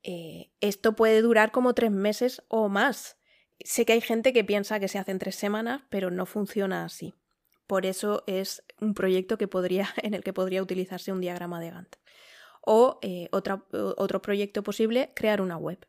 eh, 0.04 0.52
esto 0.60 0.98
puede 0.98 1.22
durar 1.22 1.54
como 1.54 1.74
tres 1.74 1.92
meses 1.92 2.44
o 2.50 2.68
más. 2.68 3.18
Sé 3.62 3.86
que 3.86 3.94
hay 3.94 4.02
gente 4.02 4.34
que 4.34 4.44
piensa 4.44 4.82
que 4.82 4.90
se 4.90 5.00
hace 5.00 5.12
en 5.12 5.20
tres 5.20 5.36
semanas, 5.36 5.84
pero 5.90 6.12
no 6.12 6.26
funciona 6.26 6.84
así. 6.84 7.14
Por 7.74 7.88
eso 7.88 8.24
es 8.28 8.64
un 8.82 8.94
proyecto 8.94 9.40
que 9.40 9.48
podría, 9.48 9.90
en 10.04 10.14
el 10.14 10.24
que 10.24 10.32
podría 10.32 10.62
utilizarse 10.62 11.12
un 11.12 11.22
diagrama 11.22 11.60
de 11.60 11.72
Gantt. 11.72 11.96
O 12.62 13.00
eh, 13.02 13.30
otro 13.32 14.22
proyecto 14.22 14.62
posible, 14.62 15.12
crear 15.16 15.42
una 15.42 15.58
web. 15.58 15.84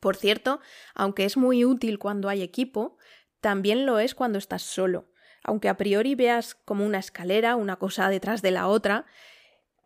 Por 0.00 0.16
cierto, 0.16 0.58
aunque 0.96 1.24
es 1.24 1.36
muy 1.36 1.64
útil 1.64 2.00
cuando 2.00 2.28
hay 2.28 2.42
equipo, 2.42 2.98
también 3.40 3.86
lo 3.86 4.00
es 4.00 4.16
cuando 4.16 4.36
estás 4.36 4.62
solo. 4.62 5.12
Aunque 5.44 5.68
a 5.68 5.76
priori 5.76 6.16
veas 6.16 6.56
como 6.56 6.84
una 6.84 6.98
escalera, 6.98 7.54
una 7.54 7.76
cosa 7.76 8.10
detrás 8.10 8.42
de 8.42 8.50
la 8.50 8.66
otra, 8.66 9.06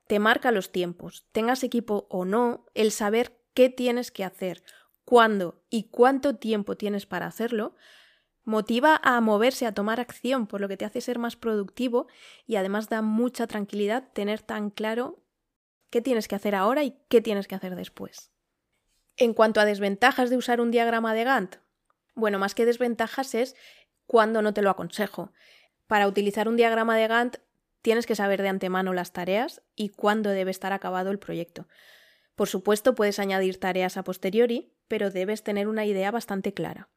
te 0.08 0.18
marca 0.20 0.52
los 0.52 0.72
tiempos. 0.72 1.26
Tengas 1.32 1.62
equipo 1.64 2.06
o 2.08 2.24
no, 2.24 2.64
el 2.72 2.92
saber 2.92 3.38
qué 3.52 3.68
tienes 3.68 4.10
que 4.10 4.24
hacer, 4.24 4.62
cuándo 5.04 5.62
y 5.68 5.90
cuánto 5.90 6.34
tiempo 6.36 6.78
tienes 6.78 7.04
para 7.04 7.26
hacerlo, 7.26 7.74
motiva 8.44 9.00
a 9.02 9.20
moverse, 9.20 9.66
a 9.66 9.72
tomar 9.72 10.00
acción, 10.00 10.46
por 10.46 10.60
lo 10.60 10.68
que 10.68 10.76
te 10.76 10.84
hace 10.84 11.00
ser 11.00 11.18
más 11.18 11.36
productivo 11.36 12.08
y 12.46 12.56
además 12.56 12.88
da 12.88 13.02
mucha 13.02 13.46
tranquilidad 13.46 14.08
tener 14.12 14.42
tan 14.42 14.70
claro 14.70 15.22
qué 15.90 16.00
tienes 16.00 16.28
que 16.28 16.34
hacer 16.34 16.54
ahora 16.54 16.82
y 16.82 16.96
qué 17.08 17.20
tienes 17.20 17.46
que 17.46 17.54
hacer 17.54 17.76
después. 17.76 18.32
En 19.16 19.34
cuanto 19.34 19.60
a 19.60 19.64
desventajas 19.64 20.30
de 20.30 20.36
usar 20.36 20.60
un 20.60 20.70
diagrama 20.70 21.14
de 21.14 21.24
Gantt, 21.24 21.56
bueno, 22.14 22.38
más 22.38 22.54
que 22.54 22.66
desventajas 22.66 23.34
es 23.34 23.54
cuando 24.06 24.42
no 24.42 24.52
te 24.54 24.62
lo 24.62 24.70
aconsejo. 24.70 25.32
Para 25.86 26.08
utilizar 26.08 26.48
un 26.48 26.56
diagrama 26.56 26.96
de 26.96 27.08
Gantt 27.08 27.36
tienes 27.82 28.06
que 28.06 28.14
saber 28.14 28.42
de 28.42 28.48
antemano 28.48 28.92
las 28.92 29.12
tareas 29.12 29.62
y 29.74 29.90
cuándo 29.90 30.30
debe 30.30 30.50
estar 30.50 30.72
acabado 30.72 31.10
el 31.10 31.18
proyecto. 31.18 31.68
Por 32.34 32.48
supuesto, 32.48 32.94
puedes 32.94 33.18
añadir 33.18 33.60
tareas 33.60 33.96
a 33.96 34.04
posteriori, 34.04 34.72
pero 34.88 35.10
debes 35.10 35.42
tener 35.42 35.68
una 35.68 35.84
idea 35.84 36.10
bastante 36.10 36.54
clara. 36.54 36.88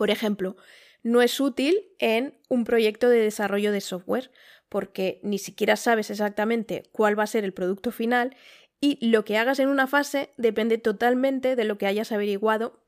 Por 0.00 0.10
ejemplo, 0.10 0.56
no 1.02 1.20
es 1.20 1.38
útil 1.40 1.90
en 1.98 2.32
un 2.48 2.64
proyecto 2.64 3.10
de 3.10 3.18
desarrollo 3.18 3.70
de 3.70 3.82
software, 3.82 4.30
porque 4.70 5.20
ni 5.22 5.36
siquiera 5.36 5.76
sabes 5.76 6.08
exactamente 6.08 6.84
cuál 6.90 7.18
va 7.18 7.24
a 7.24 7.26
ser 7.26 7.44
el 7.44 7.52
producto 7.52 7.92
final 7.92 8.34
y 8.80 8.96
lo 9.06 9.26
que 9.26 9.36
hagas 9.36 9.58
en 9.58 9.68
una 9.68 9.86
fase 9.86 10.30
depende 10.38 10.78
totalmente 10.78 11.54
de 11.54 11.64
lo 11.64 11.76
que 11.76 11.86
hayas 11.86 12.12
averiguado, 12.12 12.80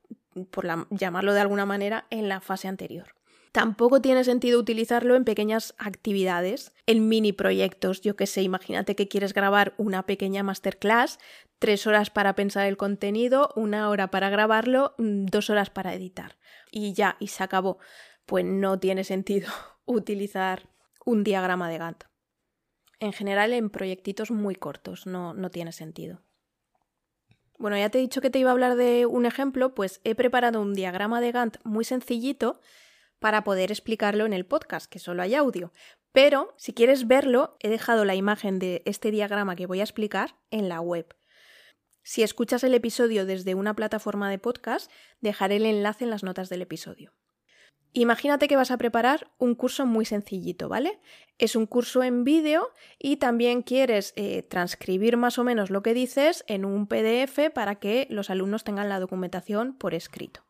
por 0.49 0.65
llamarlo 0.89 1.35
de 1.35 1.41
alguna 1.41 1.67
manera, 1.67 2.07
en 2.09 2.29
la 2.29 2.41
fase 2.41 2.67
anterior. 2.67 3.13
Tampoco 3.51 4.01
tiene 4.01 4.23
sentido 4.23 4.59
utilizarlo 4.59 5.15
en 5.15 5.23
pequeñas 5.23 5.75
actividades, 5.77 6.71
en 6.87 7.07
mini 7.07 7.31
proyectos. 7.31 8.01
Yo 8.01 8.15
que 8.15 8.25
sé, 8.25 8.41
imagínate 8.41 8.95
que 8.95 9.07
quieres 9.07 9.35
grabar 9.35 9.75
una 9.77 10.07
pequeña 10.07 10.41
masterclass, 10.41 11.19
tres 11.63 11.87
horas 11.87 12.09
para 12.09 12.35
pensar 12.35 12.67
el 12.67 12.75
contenido, 12.75 13.49
una 13.55 13.87
hora 13.87 14.11
para 14.11 14.29
grabarlo, 14.29 14.95
mm, 14.97 15.27
dos 15.27 15.49
horas 15.49 15.69
para 15.69 15.93
editar. 15.93 16.35
Y 16.71 16.91
ya, 16.91 17.15
y 17.21 17.27
se 17.27 17.41
acabó. 17.41 17.77
Pues 18.25 18.43
no 18.43 18.81
tiene 18.81 19.03
sentido 19.05 19.47
utilizar 19.85 20.67
un 21.05 21.23
diagrama 21.23 21.69
de 21.69 21.77
Gantt. 21.77 22.03
En 22.99 23.13
general, 23.13 23.53
en 23.53 23.69
proyectitos 23.69 24.29
muy 24.29 24.55
cortos, 24.55 25.07
no, 25.07 25.33
no 25.33 25.51
tiene 25.51 25.71
sentido. 25.71 26.21
Bueno, 27.57 27.77
ya 27.77 27.89
te 27.89 27.99
he 27.99 28.01
dicho 28.01 28.19
que 28.19 28.29
te 28.29 28.39
iba 28.39 28.49
a 28.49 28.51
hablar 28.51 28.75
de 28.75 29.05
un 29.05 29.25
ejemplo, 29.25 29.73
pues 29.73 30.01
he 30.03 30.15
preparado 30.15 30.59
un 30.59 30.73
diagrama 30.73 31.21
de 31.21 31.31
Gantt 31.31 31.59
muy 31.63 31.85
sencillito 31.85 32.59
para 33.19 33.45
poder 33.45 33.71
explicarlo 33.71 34.25
en 34.25 34.33
el 34.33 34.45
podcast, 34.45 34.91
que 34.91 34.99
solo 34.99 35.21
hay 35.23 35.33
audio. 35.33 35.71
Pero 36.11 36.53
si 36.57 36.73
quieres 36.73 37.07
verlo, 37.07 37.55
he 37.61 37.69
dejado 37.69 38.03
la 38.03 38.15
imagen 38.15 38.59
de 38.59 38.83
este 38.85 39.11
diagrama 39.11 39.55
que 39.55 39.65
voy 39.65 39.79
a 39.79 39.83
explicar 39.83 40.35
en 40.51 40.67
la 40.67 40.81
web. 40.81 41.15
Si 42.03 42.21
escuchas 42.21 42.63
el 42.63 42.73
episodio 42.73 43.25
desde 43.25 43.55
una 43.55 43.75
plataforma 43.75 44.29
de 44.29 44.39
podcast, 44.39 44.91
dejaré 45.21 45.55
el 45.55 45.65
enlace 45.65 46.03
en 46.03 46.09
las 46.09 46.23
notas 46.23 46.49
del 46.49 46.61
episodio. 46.61 47.13
Imagínate 47.93 48.47
que 48.47 48.55
vas 48.55 48.71
a 48.71 48.77
preparar 48.77 49.31
un 49.37 49.55
curso 49.55 49.85
muy 49.85 50.05
sencillito, 50.05 50.67
¿vale? 50.67 50.99
Es 51.37 51.55
un 51.55 51.67
curso 51.67 52.03
en 52.03 52.23
vídeo 52.23 52.71
y 52.97 53.17
también 53.17 53.61
quieres 53.61 54.13
eh, 54.15 54.43
transcribir 54.43 55.15
más 55.15 55.37
o 55.37 55.43
menos 55.43 55.69
lo 55.69 55.83
que 55.83 55.93
dices 55.93 56.43
en 56.47 56.65
un 56.65 56.87
PDF 56.87 57.51
para 57.53 57.75
que 57.75 58.07
los 58.09 58.29
alumnos 58.29 58.63
tengan 58.63 58.89
la 58.89 58.99
documentación 58.99 59.77
por 59.77 59.93
escrito 59.93 60.43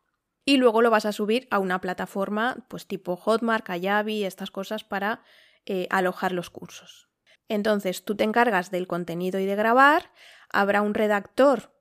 y 0.44 0.56
luego 0.58 0.82
lo 0.82 0.90
vas 0.90 1.06
a 1.06 1.12
subir 1.12 1.48
a 1.50 1.58
una 1.58 1.80
plataforma 1.80 2.66
pues 2.68 2.86
tipo 2.86 3.16
Hotmart, 3.16 3.64
Kayabi, 3.64 4.24
estas 4.24 4.50
cosas 4.50 4.84
para 4.84 5.22
eh, 5.66 5.86
alojar 5.90 6.32
los 6.32 6.50
cursos. 6.50 7.08
Entonces 7.48 8.04
tú 8.04 8.16
te 8.16 8.24
encargas 8.24 8.70
del 8.70 8.86
contenido 8.86 9.38
y 9.38 9.46
de 9.46 9.56
grabar, 9.56 10.10
habrá 10.54 10.82
un 10.82 10.94
redactor 10.94 11.74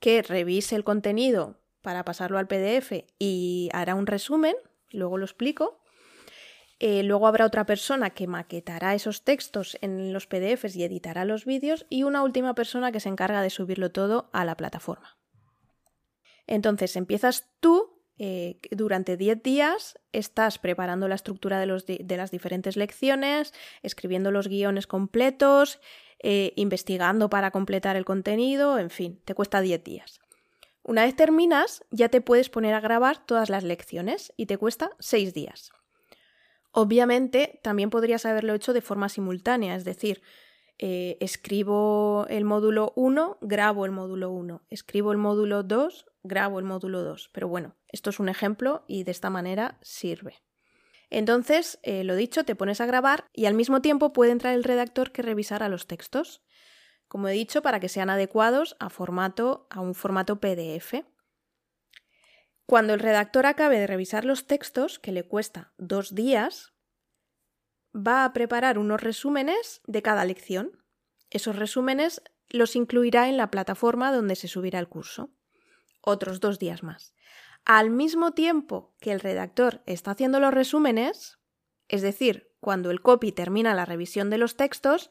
que 0.00 0.22
revise 0.22 0.76
el 0.76 0.84
contenido 0.84 1.60
para 1.82 2.04
pasarlo 2.04 2.38
al 2.38 2.46
PDF 2.46 3.04
y 3.18 3.70
hará 3.72 3.94
un 3.94 4.06
resumen, 4.06 4.54
luego 4.90 5.18
lo 5.18 5.24
explico. 5.24 5.80
Eh, 6.80 7.02
luego 7.02 7.26
habrá 7.26 7.46
otra 7.46 7.66
persona 7.66 8.10
que 8.10 8.26
maquetará 8.26 8.94
esos 8.94 9.22
textos 9.22 9.78
en 9.80 10.12
los 10.12 10.26
PDFs 10.26 10.76
y 10.76 10.84
editará 10.84 11.24
los 11.24 11.44
vídeos 11.44 11.86
y 11.88 12.02
una 12.02 12.22
última 12.22 12.54
persona 12.54 12.92
que 12.92 13.00
se 13.00 13.08
encarga 13.08 13.42
de 13.42 13.50
subirlo 13.50 13.90
todo 13.90 14.28
a 14.32 14.44
la 14.44 14.56
plataforma. 14.56 15.16
Entonces 16.46 16.96
empiezas 16.96 17.48
tú, 17.60 17.93
eh, 18.18 18.58
durante 18.70 19.16
10 19.16 19.42
días 19.42 19.98
estás 20.12 20.58
preparando 20.58 21.08
la 21.08 21.16
estructura 21.16 21.58
de, 21.58 21.66
los 21.66 21.84
de, 21.86 22.16
las 22.16 22.30
diferentes 22.30 22.76
lecciones, 22.76 23.52
escribiendo 23.82 24.30
los 24.30 24.46
guiones 24.48 24.86
completos, 24.86 25.80
eh, 26.20 26.52
investigando 26.56 27.28
para 27.28 27.50
completar 27.50 27.96
el 27.96 28.04
contenido, 28.04 28.78
en 28.78 28.90
fin, 28.90 29.20
te 29.24 29.34
cuesta 29.34 29.60
10 29.60 29.82
días. 29.82 30.20
Una 30.82 31.04
vez 31.04 31.16
terminas, 31.16 31.84
ya 31.90 32.08
te 32.08 32.20
puedes 32.20 32.50
poner 32.50 32.74
a 32.74 32.80
grabar 32.80 33.24
todas 33.24 33.50
las 33.50 33.64
lecciones 33.64 34.32
y 34.36 34.46
te 34.46 34.58
cuesta 34.58 34.90
6 35.00 35.34
días. 35.34 35.72
Obviamente, 36.70 37.60
también 37.62 37.90
podrías 37.90 38.26
haberlo 38.26 38.54
hecho 38.54 38.72
de 38.72 38.80
forma 38.80 39.08
simultánea, 39.08 39.76
es 39.76 39.84
decir, 39.84 40.22
eh, 40.78 41.16
escribo 41.20 42.26
el 42.28 42.44
módulo 42.44 42.92
1, 42.96 43.38
grabo 43.40 43.86
el 43.86 43.92
módulo 43.92 44.30
1, 44.30 44.62
escribo 44.70 45.12
el 45.12 45.18
módulo 45.18 45.62
2, 45.62 46.06
grabo 46.24 46.58
el 46.58 46.64
módulo 46.64 47.02
2. 47.02 47.30
Pero 47.32 47.46
bueno, 47.46 47.76
esto 47.88 48.10
es 48.10 48.18
un 48.18 48.28
ejemplo 48.28 48.84
y 48.88 49.04
de 49.04 49.12
esta 49.12 49.30
manera 49.30 49.78
sirve. 49.82 50.42
Entonces, 51.10 51.78
eh, 51.82 52.02
lo 52.02 52.16
dicho, 52.16 52.44
te 52.44 52.56
pones 52.56 52.80
a 52.80 52.86
grabar 52.86 53.30
y 53.32 53.46
al 53.46 53.54
mismo 53.54 53.80
tiempo 53.80 54.12
puede 54.12 54.32
entrar 54.32 54.54
el 54.54 54.64
redactor 54.64 55.12
que 55.12 55.22
revisará 55.22 55.68
los 55.68 55.86
textos. 55.86 56.42
Como 57.06 57.28
he 57.28 57.32
dicho, 57.32 57.62
para 57.62 57.78
que 57.78 57.88
sean 57.88 58.10
adecuados 58.10 58.74
a, 58.80 58.90
formato, 58.90 59.68
a 59.70 59.80
un 59.80 59.94
formato 59.94 60.40
PDF. 60.40 61.04
Cuando 62.66 62.94
el 62.94 63.00
redactor 63.00 63.46
acabe 63.46 63.78
de 63.78 63.86
revisar 63.86 64.24
los 64.24 64.46
textos, 64.46 64.98
que 64.98 65.12
le 65.12 65.22
cuesta 65.22 65.74
dos 65.76 66.14
días, 66.14 66.72
va 67.94 68.24
a 68.24 68.32
preparar 68.32 68.78
unos 68.78 69.02
resúmenes 69.02 69.82
de 69.86 70.02
cada 70.02 70.24
lección. 70.24 70.82
Esos 71.30 71.56
resúmenes 71.56 72.22
los 72.48 72.74
incluirá 72.74 73.28
en 73.28 73.36
la 73.36 73.50
plataforma 73.50 74.12
donde 74.12 74.34
se 74.34 74.48
subirá 74.48 74.78
el 74.78 74.88
curso. 74.88 75.30
Otros 76.06 76.40
dos 76.40 76.58
días 76.58 76.82
más. 76.82 77.14
Al 77.64 77.88
mismo 77.88 78.32
tiempo 78.32 78.94
que 79.00 79.10
el 79.10 79.20
redactor 79.20 79.82
está 79.86 80.10
haciendo 80.10 80.38
los 80.38 80.52
resúmenes, 80.52 81.38
es 81.88 82.02
decir, 82.02 82.52
cuando 82.60 82.90
el 82.90 83.00
copy 83.00 83.32
termina 83.32 83.74
la 83.74 83.86
revisión 83.86 84.28
de 84.28 84.36
los 84.36 84.56
textos, 84.56 85.10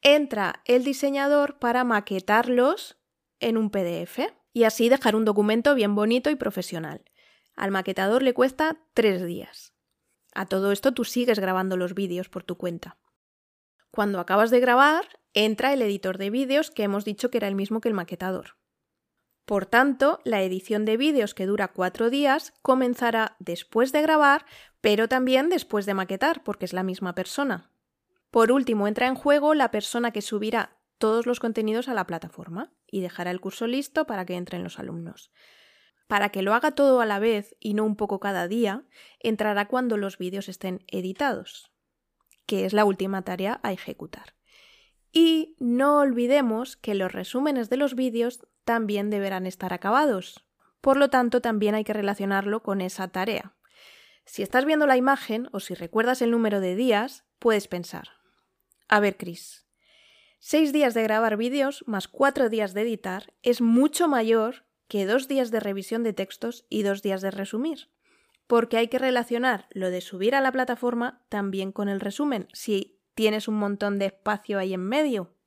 entra 0.00 0.62
el 0.64 0.84
diseñador 0.84 1.58
para 1.58 1.82
maquetarlos 1.82 2.98
en 3.40 3.56
un 3.56 3.70
PDF 3.70 4.20
y 4.52 4.62
así 4.62 4.88
dejar 4.88 5.16
un 5.16 5.24
documento 5.24 5.74
bien 5.74 5.96
bonito 5.96 6.30
y 6.30 6.36
profesional. 6.36 7.04
Al 7.56 7.72
maquetador 7.72 8.22
le 8.22 8.32
cuesta 8.32 8.78
tres 8.94 9.26
días. 9.26 9.74
A 10.34 10.46
todo 10.46 10.70
esto 10.70 10.94
tú 10.94 11.04
sigues 11.04 11.40
grabando 11.40 11.76
los 11.76 11.94
vídeos 11.94 12.28
por 12.28 12.44
tu 12.44 12.56
cuenta. 12.56 12.96
Cuando 13.90 14.20
acabas 14.20 14.50
de 14.50 14.60
grabar, 14.60 15.04
entra 15.34 15.72
el 15.72 15.82
editor 15.82 16.16
de 16.16 16.30
vídeos 16.30 16.70
que 16.70 16.84
hemos 16.84 17.04
dicho 17.04 17.28
que 17.28 17.38
era 17.38 17.48
el 17.48 17.56
mismo 17.56 17.80
que 17.80 17.88
el 17.88 17.94
maquetador. 17.94 18.56
Por 19.48 19.64
tanto, 19.64 20.20
la 20.24 20.42
edición 20.42 20.84
de 20.84 20.98
vídeos 20.98 21.32
que 21.32 21.46
dura 21.46 21.68
cuatro 21.68 22.10
días 22.10 22.52
comenzará 22.60 23.34
después 23.38 23.92
de 23.92 24.02
grabar, 24.02 24.44
pero 24.82 25.08
también 25.08 25.48
después 25.48 25.86
de 25.86 25.94
maquetar, 25.94 26.44
porque 26.44 26.66
es 26.66 26.74
la 26.74 26.82
misma 26.82 27.14
persona. 27.14 27.70
Por 28.30 28.52
último, 28.52 28.86
entra 28.86 29.06
en 29.06 29.14
juego 29.14 29.54
la 29.54 29.70
persona 29.70 30.10
que 30.10 30.20
subirá 30.20 30.76
todos 30.98 31.24
los 31.24 31.40
contenidos 31.40 31.88
a 31.88 31.94
la 31.94 32.06
plataforma 32.06 32.74
y 32.86 33.00
dejará 33.00 33.30
el 33.30 33.40
curso 33.40 33.66
listo 33.66 34.06
para 34.06 34.26
que 34.26 34.36
entren 34.36 34.62
los 34.62 34.78
alumnos. 34.78 35.32
Para 36.08 36.28
que 36.28 36.42
lo 36.42 36.52
haga 36.52 36.72
todo 36.72 37.00
a 37.00 37.06
la 37.06 37.18
vez 37.18 37.56
y 37.58 37.72
no 37.72 37.84
un 37.84 37.96
poco 37.96 38.20
cada 38.20 38.48
día, 38.48 38.84
entrará 39.18 39.66
cuando 39.66 39.96
los 39.96 40.18
vídeos 40.18 40.50
estén 40.50 40.84
editados, 40.88 41.72
que 42.44 42.66
es 42.66 42.74
la 42.74 42.84
última 42.84 43.22
tarea 43.22 43.60
a 43.62 43.72
ejecutar. 43.72 44.34
Y 45.10 45.56
no 45.58 46.00
olvidemos 46.00 46.76
que 46.76 46.94
los 46.94 47.12
resúmenes 47.12 47.70
de 47.70 47.78
los 47.78 47.94
vídeos 47.94 48.46
también 48.68 49.08
deberán 49.08 49.46
estar 49.46 49.72
acabados. 49.72 50.44
Por 50.82 50.98
lo 50.98 51.08
tanto, 51.08 51.40
también 51.40 51.74
hay 51.74 51.84
que 51.84 51.94
relacionarlo 51.94 52.62
con 52.62 52.82
esa 52.82 53.08
tarea. 53.08 53.56
Si 54.26 54.42
estás 54.42 54.66
viendo 54.66 54.86
la 54.86 54.98
imagen 54.98 55.48
o 55.52 55.60
si 55.60 55.72
recuerdas 55.72 56.20
el 56.20 56.32
número 56.32 56.60
de 56.60 56.76
días, 56.76 57.24
puedes 57.38 57.66
pensar. 57.66 58.10
A 58.86 59.00
ver, 59.00 59.16
Chris, 59.16 59.66
seis 60.38 60.74
días 60.74 60.92
de 60.92 61.02
grabar 61.02 61.38
vídeos 61.38 61.82
más 61.86 62.08
cuatro 62.08 62.50
días 62.50 62.74
de 62.74 62.82
editar 62.82 63.32
es 63.40 63.62
mucho 63.62 64.06
mayor 64.06 64.66
que 64.86 65.06
dos 65.06 65.28
días 65.28 65.50
de 65.50 65.60
revisión 65.60 66.02
de 66.02 66.12
textos 66.12 66.66
y 66.68 66.82
dos 66.82 67.00
días 67.00 67.22
de 67.22 67.30
resumir. 67.30 67.88
Porque 68.46 68.76
hay 68.76 68.88
que 68.88 68.98
relacionar 68.98 69.66
lo 69.70 69.88
de 69.88 70.02
subir 70.02 70.34
a 70.34 70.42
la 70.42 70.52
plataforma 70.52 71.24
también 71.30 71.72
con 71.72 71.88
el 71.88 72.00
resumen, 72.00 72.48
si 72.52 73.00
tienes 73.14 73.48
un 73.48 73.54
montón 73.54 73.98
de 73.98 74.04
espacio 74.04 74.58
ahí 74.58 74.74
en 74.74 74.86
medio. 74.86 75.37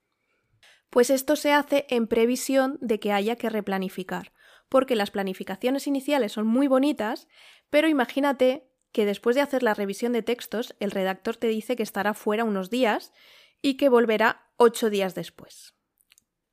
Pues 0.91 1.09
esto 1.09 1.37
se 1.37 1.53
hace 1.53 1.87
en 1.89 2.05
previsión 2.05 2.77
de 2.81 2.99
que 2.99 3.13
haya 3.13 3.37
que 3.37 3.49
replanificar, 3.49 4.33
porque 4.67 4.95
las 4.95 5.09
planificaciones 5.09 5.87
iniciales 5.87 6.33
son 6.33 6.45
muy 6.45 6.67
bonitas, 6.67 7.29
pero 7.69 7.87
imagínate 7.87 8.67
que 8.91 9.05
después 9.05 9.37
de 9.37 9.41
hacer 9.41 9.63
la 9.63 9.73
revisión 9.73 10.11
de 10.11 10.21
textos, 10.21 10.75
el 10.81 10.91
redactor 10.91 11.37
te 11.37 11.47
dice 11.47 11.77
que 11.77 11.83
estará 11.83 12.13
fuera 12.13 12.43
unos 12.43 12.69
días 12.69 13.13
y 13.61 13.77
que 13.77 13.87
volverá 13.87 14.49
ocho 14.57 14.89
días 14.89 15.15
después. 15.15 15.75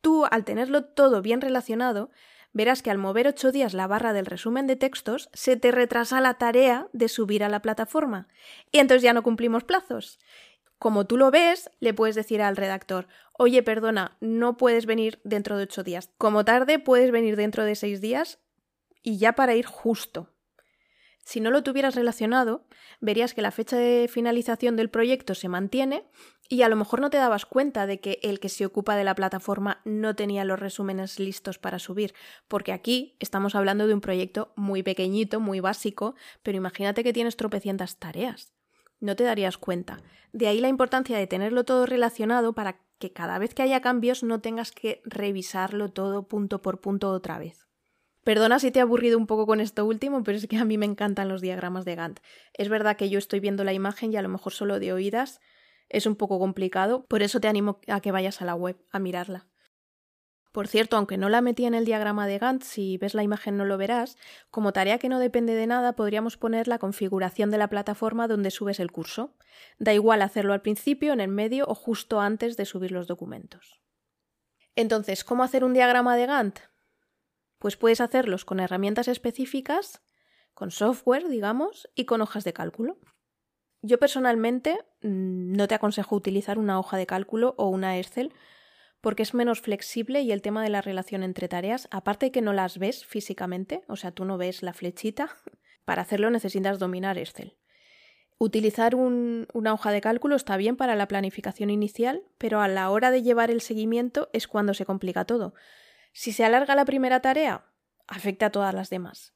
Tú, 0.00 0.24
al 0.24 0.44
tenerlo 0.44 0.84
todo 0.84 1.20
bien 1.20 1.40
relacionado, 1.40 2.12
verás 2.52 2.80
que 2.80 2.92
al 2.92 2.98
mover 2.98 3.26
ocho 3.26 3.50
días 3.50 3.74
la 3.74 3.88
barra 3.88 4.12
del 4.12 4.26
resumen 4.26 4.68
de 4.68 4.76
textos, 4.76 5.30
se 5.32 5.56
te 5.56 5.72
retrasa 5.72 6.20
la 6.20 6.34
tarea 6.34 6.88
de 6.92 7.08
subir 7.08 7.42
a 7.42 7.48
la 7.48 7.60
plataforma. 7.60 8.28
Y 8.70 8.78
entonces 8.78 9.02
ya 9.02 9.12
no 9.12 9.24
cumplimos 9.24 9.64
plazos. 9.64 10.20
Como 10.78 11.06
tú 11.06 11.16
lo 11.16 11.30
ves, 11.30 11.70
le 11.80 11.92
puedes 11.92 12.14
decir 12.14 12.40
al 12.40 12.56
redactor, 12.56 13.08
oye, 13.32 13.62
perdona, 13.62 14.16
no 14.20 14.56
puedes 14.56 14.86
venir 14.86 15.20
dentro 15.24 15.56
de 15.56 15.64
ocho 15.64 15.82
días. 15.82 16.10
Como 16.18 16.44
tarde, 16.44 16.78
puedes 16.78 17.10
venir 17.10 17.36
dentro 17.36 17.64
de 17.64 17.74
seis 17.74 18.00
días 18.00 18.38
y 19.02 19.18
ya 19.18 19.32
para 19.32 19.56
ir 19.56 19.66
justo. 19.66 20.30
Si 21.28 21.40
no 21.40 21.50
lo 21.50 21.62
tuvieras 21.62 21.94
relacionado, 21.94 22.66
verías 23.00 23.34
que 23.34 23.42
la 23.42 23.50
fecha 23.50 23.76
de 23.76 24.08
finalización 24.08 24.76
del 24.76 24.88
proyecto 24.88 25.34
se 25.34 25.48
mantiene 25.48 26.06
y 26.48 26.62
a 26.62 26.70
lo 26.70 26.76
mejor 26.76 27.02
no 27.02 27.10
te 27.10 27.18
dabas 27.18 27.44
cuenta 27.44 27.86
de 27.86 28.00
que 28.00 28.18
el 28.22 28.40
que 28.40 28.48
se 28.48 28.64
ocupa 28.64 28.96
de 28.96 29.04
la 29.04 29.14
plataforma 29.14 29.82
no 29.84 30.16
tenía 30.16 30.44
los 30.44 30.58
resúmenes 30.58 31.18
listos 31.18 31.58
para 31.58 31.78
subir, 31.78 32.14
porque 32.48 32.72
aquí 32.72 33.16
estamos 33.20 33.54
hablando 33.54 33.86
de 33.86 33.92
un 33.92 34.00
proyecto 34.00 34.54
muy 34.56 34.82
pequeñito, 34.82 35.38
muy 35.38 35.60
básico, 35.60 36.14
pero 36.42 36.56
imagínate 36.56 37.04
que 37.04 37.12
tienes 37.12 37.36
tropecientas 37.36 37.98
tareas. 37.98 38.57
No 39.00 39.16
te 39.16 39.24
darías 39.24 39.58
cuenta. 39.58 39.98
De 40.32 40.48
ahí 40.48 40.60
la 40.60 40.68
importancia 40.68 41.16
de 41.16 41.26
tenerlo 41.26 41.64
todo 41.64 41.86
relacionado 41.86 42.52
para 42.52 42.80
que 42.98 43.12
cada 43.12 43.38
vez 43.38 43.54
que 43.54 43.62
haya 43.62 43.80
cambios 43.80 44.22
no 44.22 44.40
tengas 44.40 44.72
que 44.72 45.00
revisarlo 45.04 45.88
todo 45.88 46.26
punto 46.26 46.60
por 46.62 46.80
punto 46.80 47.10
otra 47.10 47.38
vez. 47.38 47.68
Perdona 48.24 48.58
si 48.58 48.70
te 48.70 48.80
he 48.80 48.82
aburrido 48.82 49.16
un 49.16 49.26
poco 49.26 49.46
con 49.46 49.60
esto 49.60 49.86
último, 49.86 50.22
pero 50.22 50.36
es 50.36 50.46
que 50.46 50.58
a 50.58 50.64
mí 50.64 50.76
me 50.76 50.86
encantan 50.86 51.28
los 51.28 51.40
diagramas 51.40 51.84
de 51.84 51.94
Gantt. 51.94 52.20
Es 52.52 52.68
verdad 52.68 52.96
que 52.96 53.08
yo 53.08 53.18
estoy 53.18 53.40
viendo 53.40 53.64
la 53.64 53.72
imagen 53.72 54.12
y 54.12 54.16
a 54.16 54.22
lo 54.22 54.28
mejor 54.28 54.52
solo 54.52 54.78
de 54.78 54.92
oídas 54.92 55.40
es 55.88 56.04
un 56.04 56.16
poco 56.16 56.38
complicado, 56.38 57.06
por 57.06 57.22
eso 57.22 57.40
te 57.40 57.48
animo 57.48 57.80
a 57.86 58.00
que 58.00 58.12
vayas 58.12 58.42
a 58.42 58.44
la 58.44 58.54
web 58.54 58.76
a 58.90 58.98
mirarla. 58.98 59.46
Por 60.58 60.66
cierto, 60.66 60.96
aunque 60.96 61.18
no 61.18 61.28
la 61.28 61.40
metí 61.40 61.66
en 61.66 61.74
el 61.74 61.84
diagrama 61.84 62.26
de 62.26 62.36
Gantt, 62.36 62.64
si 62.64 62.98
ves 62.98 63.14
la 63.14 63.22
imagen 63.22 63.56
no 63.56 63.64
lo 63.64 63.78
verás, 63.78 64.18
como 64.50 64.72
tarea 64.72 64.98
que 64.98 65.08
no 65.08 65.20
depende 65.20 65.54
de 65.54 65.68
nada 65.68 65.92
podríamos 65.92 66.36
poner 66.36 66.66
la 66.66 66.80
configuración 66.80 67.52
de 67.52 67.58
la 67.58 67.68
plataforma 67.68 68.26
donde 68.26 68.50
subes 68.50 68.80
el 68.80 68.90
curso. 68.90 69.36
Da 69.78 69.94
igual 69.94 70.20
hacerlo 70.20 70.52
al 70.52 70.60
principio, 70.60 71.12
en 71.12 71.20
el 71.20 71.28
medio 71.28 71.64
o 71.68 71.76
justo 71.76 72.20
antes 72.20 72.56
de 72.56 72.64
subir 72.64 72.90
los 72.90 73.06
documentos. 73.06 73.80
Entonces, 74.74 75.22
¿cómo 75.22 75.44
hacer 75.44 75.62
un 75.62 75.74
diagrama 75.74 76.16
de 76.16 76.26
Gantt? 76.26 76.58
Pues 77.60 77.76
puedes 77.76 78.00
hacerlos 78.00 78.44
con 78.44 78.58
herramientas 78.58 79.06
específicas, 79.06 80.02
con 80.54 80.72
software, 80.72 81.28
digamos, 81.28 81.88
y 81.94 82.04
con 82.04 82.20
hojas 82.20 82.42
de 82.42 82.52
cálculo. 82.52 82.98
Yo 83.80 84.00
personalmente 84.00 84.76
mm, 85.02 85.52
no 85.52 85.68
te 85.68 85.76
aconsejo 85.76 86.16
utilizar 86.16 86.58
una 86.58 86.80
hoja 86.80 86.96
de 86.96 87.06
cálculo 87.06 87.54
o 87.58 87.68
una 87.68 87.96
Excel 87.96 88.32
porque 89.00 89.22
es 89.22 89.34
menos 89.34 89.60
flexible 89.60 90.22
y 90.22 90.32
el 90.32 90.42
tema 90.42 90.62
de 90.62 90.70
la 90.70 90.80
relación 90.80 91.22
entre 91.22 91.48
tareas, 91.48 91.88
aparte 91.90 92.26
de 92.26 92.32
que 92.32 92.42
no 92.42 92.52
las 92.52 92.78
ves 92.78 93.04
físicamente, 93.04 93.82
o 93.88 93.96
sea, 93.96 94.10
tú 94.10 94.24
no 94.24 94.38
ves 94.38 94.62
la 94.62 94.72
flechita, 94.72 95.30
para 95.84 96.02
hacerlo 96.02 96.30
necesitas 96.30 96.78
dominar 96.78 97.18
Excel. 97.18 97.56
Utilizar 98.40 98.94
una 98.94 99.72
hoja 99.72 99.90
de 99.90 100.00
cálculo 100.00 100.36
está 100.36 100.56
bien 100.56 100.76
para 100.76 100.94
la 100.94 101.08
planificación 101.08 101.70
inicial, 101.70 102.22
pero 102.38 102.60
a 102.60 102.68
la 102.68 102.88
hora 102.90 103.10
de 103.10 103.22
llevar 103.22 103.50
el 103.50 103.60
seguimiento 103.60 104.30
es 104.32 104.46
cuando 104.46 104.74
se 104.74 104.84
complica 104.84 105.24
todo. 105.24 105.54
Si 106.12 106.30
se 106.32 106.44
alarga 106.44 106.76
la 106.76 106.84
primera 106.84 107.20
tarea, 107.20 107.64
afecta 108.06 108.46
a 108.46 108.50
todas 108.50 108.72
las 108.74 108.90
demás. 108.90 109.34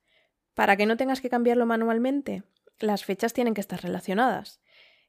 Para 0.54 0.76
que 0.76 0.86
no 0.86 0.96
tengas 0.96 1.20
que 1.20 1.30
cambiarlo 1.30 1.66
manualmente, 1.66 2.44
las 2.78 3.04
fechas 3.04 3.32
tienen 3.32 3.54
que 3.54 3.60
estar 3.60 3.82
relacionadas. 3.82 4.60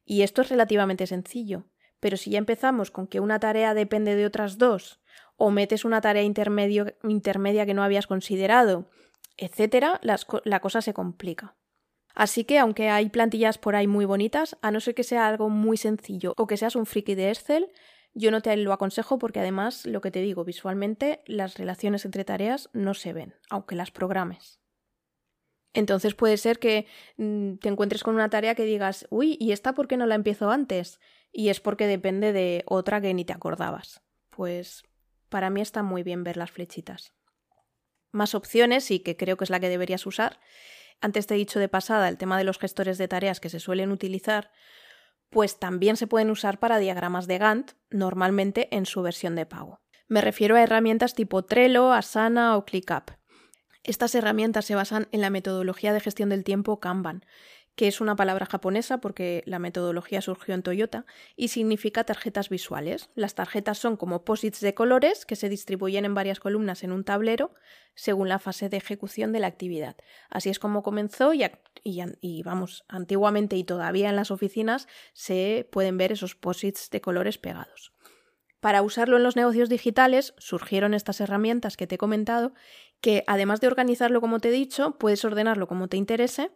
Y 0.06 0.24
esto 0.24 0.42
es 0.42 0.50
relativamente 0.50 1.06
sencillo. 1.06 1.66
Pero 2.04 2.18
si 2.18 2.32
ya 2.32 2.38
empezamos 2.38 2.92
con 2.92 3.08
que 3.08 3.22
una 3.22 3.40
tarea 3.40 3.74
depende 3.74 4.18
de 4.18 4.26
otras 4.26 4.58
dos, 4.58 5.00
o 5.38 5.52
metes 5.52 5.86
una 5.86 6.02
tarea 6.02 6.24
intermedia 6.24 7.66
que 7.66 7.74
no 7.74 7.82
habías 7.82 8.08
considerado, 8.08 8.90
etcétera, 9.38 10.02
la 10.02 10.60
cosa 10.60 10.82
se 10.82 10.94
complica. 10.94 11.56
Así 12.14 12.44
que, 12.44 12.60
aunque 12.60 12.90
hay 12.90 13.08
plantillas 13.08 13.58
por 13.58 13.78
ahí 13.78 13.88
muy 13.88 14.04
bonitas, 14.04 14.58
a 14.62 14.70
no 14.72 14.82
ser 14.82 14.96
que 14.96 15.06
sea 15.06 15.30
algo 15.30 15.48
muy 15.48 15.78
sencillo 15.78 16.34
o 16.36 16.46
que 16.46 16.58
seas 16.58 16.76
un 16.76 16.86
friki 16.86 17.16
de 17.16 17.30
Excel, 17.30 17.72
yo 18.14 18.32
no 18.32 18.42
te 18.42 18.58
lo 18.58 18.74
aconsejo 18.74 19.18
porque 19.18 19.40
además, 19.40 19.86
lo 19.86 20.02
que 20.02 20.12
te 20.12 20.20
digo, 20.20 20.44
visualmente 20.44 21.24
las 21.26 21.58
relaciones 21.58 22.04
entre 22.04 22.26
tareas 22.26 22.70
no 22.74 22.96
se 22.96 23.14
ven, 23.14 23.34
aunque 23.50 23.76
las 23.76 23.92
programes. 23.92 24.60
Entonces 25.74 26.16
puede 26.16 26.36
ser 26.36 26.60
que 26.60 26.86
mm, 27.16 27.56
te 27.56 27.70
encuentres 27.70 28.04
con 28.04 28.14
una 28.14 28.30
tarea 28.30 28.56
que 28.56 28.66
digas, 28.66 29.08
uy, 29.10 29.38
¿y 29.40 29.54
esta 29.54 29.74
por 29.74 29.88
qué 29.88 29.96
no 29.96 30.06
la 30.06 30.16
empiezo 30.16 30.52
antes? 30.52 31.00
Y 31.34 31.50
es 31.50 31.60
porque 31.60 31.88
depende 31.88 32.32
de 32.32 32.64
otra 32.68 33.02
que 33.02 33.14
ni 33.14 33.26
te 33.26 33.34
acordabas. 33.34 34.02
Pues 34.30 34.84
para 35.30 35.50
mí 35.50 35.60
está 35.62 35.84
muy 35.84 36.04
bien 36.04 36.24
ver 36.24 36.38
las 36.38 36.52
flechitas. 36.52 37.14
Más 38.12 38.36
opciones, 38.36 38.92
y 38.92 39.00
que 39.00 39.18
creo 39.18 39.36
que 39.36 39.44
es 39.44 39.50
la 39.50 39.60
que 39.60 39.70
deberías 39.70 40.06
usar. 40.06 40.40
Antes 41.02 41.26
te 41.26 41.34
he 41.34 41.38
dicho 41.38 41.60
de 41.60 41.68
pasada 41.68 42.08
el 42.08 42.18
tema 42.20 42.38
de 42.38 42.44
los 42.44 42.60
gestores 42.60 43.00
de 43.00 43.08
tareas 43.08 43.40
que 43.40 43.50
se 43.50 43.60
suelen 43.60 43.92
utilizar, 43.92 44.52
pues 45.32 45.58
también 45.58 45.98
se 45.98 46.06
pueden 46.06 46.30
usar 46.30 46.60
para 46.60 46.78
diagramas 46.78 47.26
de 47.26 47.40
Gantt, 47.40 47.72
normalmente 47.90 48.68
en 48.72 48.86
su 48.86 49.02
versión 49.02 49.36
de 49.36 49.48
pago. 49.48 49.82
Me 50.08 50.22
refiero 50.22 50.56
a 50.56 50.62
herramientas 50.62 51.16
tipo 51.16 51.44
Trello, 51.44 51.92
Asana 51.92 52.56
o 52.56 52.66
ClickUp. 52.66 53.12
Estas 53.84 54.14
herramientas 54.16 54.66
se 54.66 54.76
basan 54.76 55.08
en 55.12 55.22
la 55.22 55.32
metodología 55.32 55.92
de 55.92 56.00
gestión 56.00 56.30
del 56.30 56.44
tiempo 56.44 56.80
Kanban, 56.80 57.26
que 57.76 57.88
es 57.88 58.02
una 58.02 58.16
palabra 58.16 58.46
japonesa 58.46 59.00
porque 59.00 59.44
la 59.46 59.60
metodología 59.60 60.22
surgió 60.22 60.54
en 60.54 60.62
Toyota 60.62 61.06
y 61.36 61.48
significa 61.48 62.04
tarjetas 62.04 62.50
visuales. 62.50 63.10
Las 63.16 63.34
tarjetas 63.36 63.80
son 63.80 63.98
como 63.98 64.24
posits 64.24 64.62
de 64.62 64.74
colores 64.74 65.26
que 65.26 65.36
se 65.36 65.50
distribuyen 65.50 66.06
en 66.06 66.14
varias 66.14 66.40
columnas 66.40 66.84
en 66.84 66.92
un 66.92 67.04
tablero 67.04 67.54
según 67.96 68.30
la 68.30 68.40
fase 68.40 68.70
de 68.70 68.78
ejecución 68.78 69.32
de 69.32 69.40
la 69.40 69.48
actividad. 69.48 69.96
Así 70.30 70.50
es 70.50 70.60
como 70.60 70.84
comenzó 70.84 71.34
y, 71.34 71.44
y 71.84 72.44
vamos, 72.44 72.86
antiguamente 72.88 73.56
y 73.56 73.64
todavía 73.64 74.10
en 74.10 74.16
las 74.16 74.32
oficinas 74.32 74.88
se 75.14 75.68
pueden 75.72 75.98
ver 75.98 76.12
esos 76.12 76.36
posits 76.36 76.90
de 76.92 77.02
colores 77.02 77.38
pegados. 77.38 77.92
Para 78.60 78.82
usarlo 78.82 79.18
en 79.18 79.24
los 79.24 79.36
negocios 79.36 79.68
digitales 79.68 80.34
surgieron 80.38 80.94
estas 80.94 81.20
herramientas 81.20 81.76
que 81.76 81.86
te 81.86 81.96
he 81.96 81.98
comentado, 81.98 82.54
que 83.02 83.24
además 83.28 83.60
de 83.60 83.68
organizarlo 83.68 84.22
como 84.22 84.40
te 84.40 84.48
he 84.48 84.52
dicho, 84.52 84.98
puedes 84.98 85.26
ordenarlo 85.26 85.68
como 85.68 85.90
te 85.90 85.98
interese 85.98 86.52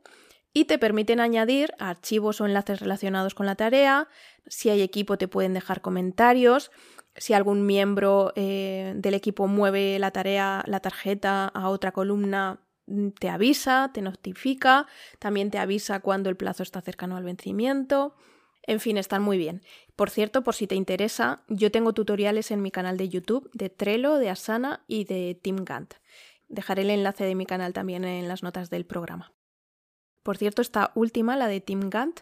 y 0.53 0.65
te 0.65 0.77
permiten 0.77 1.19
añadir 1.19 1.73
archivos 1.79 2.41
o 2.41 2.45
enlaces 2.45 2.79
relacionados 2.79 3.35
con 3.35 3.45
la 3.45 3.55
tarea, 3.55 4.07
si 4.47 4.69
hay 4.69 4.81
equipo 4.81 5.17
te 5.17 5.27
pueden 5.27 5.53
dejar 5.53 5.81
comentarios, 5.81 6.71
si 7.15 7.33
algún 7.33 7.65
miembro 7.65 8.31
eh, 8.35 8.93
del 8.95 9.13
equipo 9.15 9.47
mueve 9.47 9.97
la 9.99 10.11
tarea, 10.11 10.63
la 10.67 10.79
tarjeta 10.79 11.47
a 11.47 11.69
otra 11.69 11.91
columna, 11.91 12.61
mm, 12.85 13.09
te 13.19 13.29
avisa, 13.29 13.91
te 13.93 14.01
notifica, 14.01 14.87
también 15.19 15.51
te 15.51 15.57
avisa 15.57 15.99
cuando 15.99 16.29
el 16.29 16.37
plazo 16.37 16.63
está 16.63 16.81
cercano 16.81 17.17
al 17.17 17.23
vencimiento. 17.23 18.15
En 18.63 18.79
fin, 18.79 18.97
están 18.97 19.23
muy 19.23 19.37
bien. 19.37 19.63
Por 19.95 20.09
cierto, 20.09 20.43
por 20.43 20.53
si 20.53 20.67
te 20.67 20.75
interesa, 20.75 21.43
yo 21.47 21.71
tengo 21.71 21.93
tutoriales 21.93 22.51
en 22.51 22.61
mi 22.61 22.69
canal 22.69 22.97
de 22.97 23.09
YouTube 23.09 23.49
de 23.53 23.69
Trello, 23.69 24.17
de 24.17 24.29
Asana 24.29 24.83
y 24.87 25.05
de 25.05 25.39
Team 25.41 25.63
Gantt. 25.63 25.95
Dejaré 26.49 26.83
el 26.83 26.91
enlace 26.91 27.23
de 27.23 27.35
mi 27.35 27.45
canal 27.45 27.73
también 27.73 28.03
en 28.03 28.27
las 28.27 28.43
notas 28.43 28.69
del 28.69 28.85
programa. 28.85 29.33
Por 30.27 30.37
cierto, 30.37 30.61
esta 30.61 30.91
última, 30.93 31.37
la 31.37 31.47
de 31.47 31.61
Team 31.61 31.89
Gantt, 31.89 32.19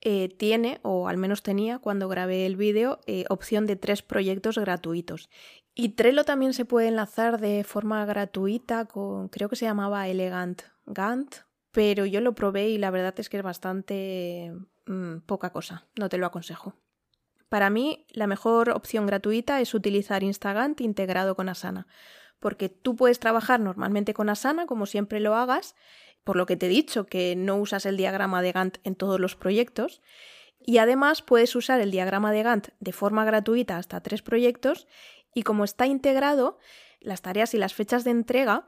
eh, 0.00 0.28
tiene, 0.38 0.78
o 0.82 1.08
al 1.08 1.16
menos 1.16 1.42
tenía 1.42 1.80
cuando 1.80 2.08
grabé 2.08 2.46
el 2.46 2.54
vídeo, 2.54 3.00
eh, 3.06 3.24
opción 3.28 3.66
de 3.66 3.74
tres 3.74 4.02
proyectos 4.02 4.58
gratuitos. 4.58 5.28
Y 5.74 5.90
Trello 5.90 6.24
también 6.24 6.54
se 6.54 6.64
puede 6.64 6.86
enlazar 6.86 7.40
de 7.40 7.64
forma 7.64 8.04
gratuita 8.06 8.84
con, 8.84 9.28
creo 9.28 9.48
que 9.48 9.56
se 9.56 9.64
llamaba 9.64 10.06
Elegant 10.06 10.62
Gantt, 10.86 11.34
pero 11.72 12.06
yo 12.06 12.20
lo 12.20 12.34
probé 12.34 12.68
y 12.68 12.78
la 12.78 12.92
verdad 12.92 13.14
es 13.18 13.28
que 13.28 13.38
es 13.38 13.42
bastante 13.42 14.52
Mm, 14.86 15.20
poca 15.26 15.50
cosa, 15.50 15.86
no 15.96 16.08
te 16.08 16.18
lo 16.18 16.26
aconsejo. 16.26 16.74
Para 17.48 17.70
mí, 17.70 18.06
la 18.10 18.26
mejor 18.26 18.70
opción 18.70 19.06
gratuita 19.06 19.60
es 19.60 19.74
utilizar 19.74 20.22
Instagant 20.22 20.80
integrado 20.80 21.36
con 21.36 21.48
Asana, 21.48 21.86
porque 22.40 22.68
tú 22.68 22.96
puedes 22.96 23.20
trabajar 23.20 23.60
normalmente 23.60 24.14
con 24.14 24.28
Asana, 24.28 24.66
como 24.66 24.86
siempre 24.86 25.20
lo 25.20 25.36
hagas, 25.36 25.76
por 26.24 26.36
lo 26.36 26.46
que 26.46 26.56
te 26.56 26.66
he 26.66 26.68
dicho, 26.68 27.06
que 27.06 27.34
no 27.36 27.56
usas 27.56 27.86
el 27.86 27.96
diagrama 27.96 28.42
de 28.42 28.52
Gantt 28.52 28.78
en 28.84 28.94
todos 28.94 29.18
los 29.18 29.36
proyectos, 29.36 30.02
y 30.64 30.78
además 30.78 31.22
puedes 31.22 31.56
usar 31.56 31.80
el 31.80 31.90
diagrama 31.90 32.32
de 32.32 32.42
Gantt 32.42 32.68
de 32.78 32.92
forma 32.92 33.24
gratuita 33.24 33.78
hasta 33.78 34.02
tres 34.02 34.22
proyectos, 34.22 34.86
y 35.34 35.42
como 35.42 35.64
está 35.64 35.86
integrado, 35.86 36.58
las 37.00 37.22
tareas 37.22 37.54
y 37.54 37.58
las 37.58 37.74
fechas 37.74 38.04
de 38.04 38.10
entrega, 38.10 38.66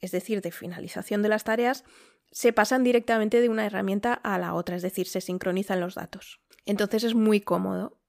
es 0.00 0.10
decir, 0.10 0.42
de 0.42 0.50
finalización 0.50 1.22
de 1.22 1.28
las 1.28 1.44
tareas, 1.44 1.84
se 2.30 2.52
pasan 2.52 2.82
directamente 2.82 3.40
de 3.40 3.48
una 3.48 3.66
herramienta 3.66 4.14
a 4.14 4.38
la 4.38 4.54
otra, 4.54 4.76
es 4.76 4.82
decir, 4.82 5.06
se 5.06 5.20
sincronizan 5.20 5.80
los 5.80 5.94
datos. 5.94 6.40
Entonces 6.64 7.04
es 7.04 7.14
muy 7.14 7.40
cómodo. 7.40 8.01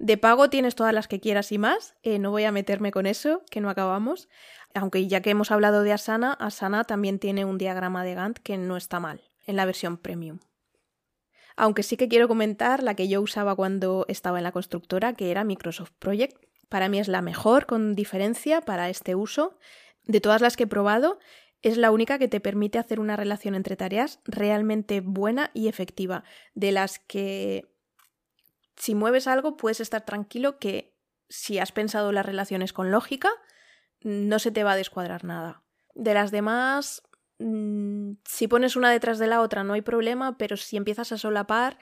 De 0.00 0.16
pago 0.16 0.48
tienes 0.48 0.76
todas 0.76 0.94
las 0.94 1.08
que 1.08 1.20
quieras 1.20 1.52
y 1.52 1.58
más, 1.58 1.94
eh, 2.02 2.18
no 2.18 2.30
voy 2.30 2.44
a 2.44 2.52
meterme 2.52 2.90
con 2.90 3.04
eso, 3.04 3.42
que 3.50 3.60
no 3.60 3.68
acabamos, 3.68 4.30
aunque 4.72 5.06
ya 5.06 5.20
que 5.20 5.28
hemos 5.28 5.50
hablado 5.50 5.82
de 5.82 5.92
Asana, 5.92 6.32
Asana 6.32 6.84
también 6.84 7.18
tiene 7.18 7.44
un 7.44 7.58
diagrama 7.58 8.02
de 8.02 8.14
Gantt 8.14 8.38
que 8.38 8.56
no 8.56 8.78
está 8.78 8.98
mal, 8.98 9.20
en 9.46 9.56
la 9.56 9.66
versión 9.66 9.98
premium. 9.98 10.38
Aunque 11.54 11.82
sí 11.82 11.98
que 11.98 12.08
quiero 12.08 12.28
comentar 12.28 12.82
la 12.82 12.94
que 12.94 13.08
yo 13.08 13.20
usaba 13.20 13.54
cuando 13.54 14.06
estaba 14.08 14.38
en 14.38 14.44
la 14.44 14.52
constructora, 14.52 15.12
que 15.12 15.30
era 15.30 15.44
Microsoft 15.44 15.92
Project. 15.98 16.42
Para 16.70 16.88
mí 16.88 16.98
es 16.98 17.08
la 17.08 17.20
mejor 17.20 17.66
con 17.66 17.94
diferencia 17.94 18.62
para 18.62 18.88
este 18.88 19.14
uso 19.14 19.58
De 20.04 20.22
todas 20.22 20.40
las 20.40 20.56
que 20.56 20.62
he 20.62 20.66
probado, 20.66 21.18
es 21.60 21.76
la 21.76 21.90
única 21.90 22.18
que 22.18 22.28
te 22.28 22.40
permite 22.40 22.78
hacer 22.78 23.00
una 23.00 23.16
relación 23.16 23.54
entre 23.54 23.76
tareas 23.76 24.20
realmente 24.24 25.02
buena 25.02 25.50
y 25.52 25.68
efectiva, 25.68 26.24
de 26.54 26.72
las 26.72 26.98
que 27.00 27.70
si 28.80 28.94
mueves 28.94 29.26
algo 29.26 29.56
puedes 29.56 29.80
estar 29.80 30.04
tranquilo 30.04 30.58
que 30.58 30.96
si 31.28 31.58
has 31.58 31.70
pensado 31.70 32.12
las 32.12 32.26
relaciones 32.26 32.72
con 32.72 32.90
lógica, 32.90 33.30
no 34.00 34.38
se 34.38 34.50
te 34.50 34.64
va 34.64 34.72
a 34.72 34.76
descuadrar 34.76 35.24
nada. 35.24 35.62
De 35.94 36.14
las 36.14 36.30
demás, 36.30 37.02
mm, 37.38 38.12
si 38.24 38.48
pones 38.48 38.76
una 38.76 38.90
detrás 38.90 39.18
de 39.18 39.26
la 39.26 39.42
otra 39.42 39.64
no 39.64 39.74
hay 39.74 39.82
problema, 39.82 40.38
pero 40.38 40.56
si 40.56 40.76
empiezas 40.76 41.12
a 41.12 41.18
solapar, 41.18 41.78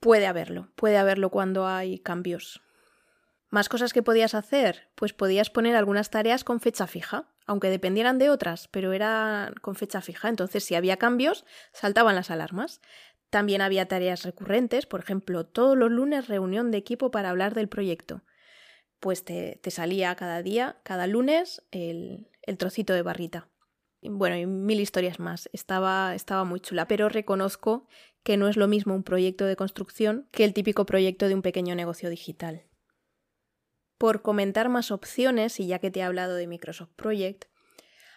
puede 0.00 0.26
haberlo, 0.26 0.70
puede 0.76 0.98
haberlo 0.98 1.30
cuando 1.30 1.66
hay 1.66 1.98
cambios. 1.98 2.62
Más 3.50 3.70
cosas 3.70 3.94
que 3.94 4.02
podías 4.02 4.34
hacer, 4.34 4.90
pues 4.94 5.14
podías 5.14 5.48
poner 5.48 5.74
algunas 5.74 6.10
tareas 6.10 6.44
con 6.44 6.60
fecha 6.60 6.86
fija, 6.86 7.32
aunque 7.46 7.70
dependieran 7.70 8.18
de 8.18 8.28
otras, 8.28 8.68
pero 8.68 8.92
eran 8.92 9.54
con 9.54 9.74
fecha 9.74 10.02
fija, 10.02 10.28
entonces 10.28 10.64
si 10.64 10.74
había 10.74 10.98
cambios, 10.98 11.46
saltaban 11.72 12.14
las 12.14 12.30
alarmas. 12.30 12.82
También 13.30 13.60
había 13.60 13.86
tareas 13.88 14.22
recurrentes, 14.22 14.86
por 14.86 15.00
ejemplo, 15.00 15.44
todos 15.44 15.76
los 15.76 15.90
lunes 15.90 16.28
reunión 16.28 16.70
de 16.70 16.78
equipo 16.78 17.10
para 17.10 17.30
hablar 17.30 17.54
del 17.54 17.68
proyecto. 17.68 18.22
Pues 19.00 19.24
te, 19.24 19.60
salía 19.68 20.14
cada 20.16 20.42
día, 20.42 20.78
cada 20.82 21.06
lunes, 21.06 21.62
el, 21.70 22.30
el, 22.42 22.58
trocito 22.58 22.94
de 22.94 23.02
barrita. 23.02 23.48
Bueno, 24.02 24.36
y 24.36 24.46
mil 24.46 24.80
historias 24.80 25.20
más. 25.20 25.48
Estaba, 25.52 26.14
estaba 26.14 26.44
muy 26.44 26.60
chula, 26.60 26.88
pero 26.88 27.08
reconozco 27.08 27.86
que 28.22 28.36
no 28.36 28.48
es 28.48 28.56
lo 28.56 28.66
mismo 28.66 28.94
un 28.94 29.04
proyecto 29.04 29.44
de 29.44 29.56
construcción 29.56 30.28
que 30.32 30.44
el 30.44 30.54
típico 30.54 30.86
proyecto 30.86 31.28
de 31.28 31.34
un 31.34 31.42
pequeño 31.42 31.74
negocio 31.74 32.10
digital. 32.10 32.64
Por 33.98 34.22
comentar 34.22 34.68
más 34.68 34.90
opciones, 34.90 35.60
y 35.60 35.66
ya 35.66 35.80
que 35.80 35.90
te 35.90 36.00
he 36.00 36.02
hablado 36.02 36.34
de 36.34 36.46
Microsoft 36.46 36.90
Project, 36.96 37.44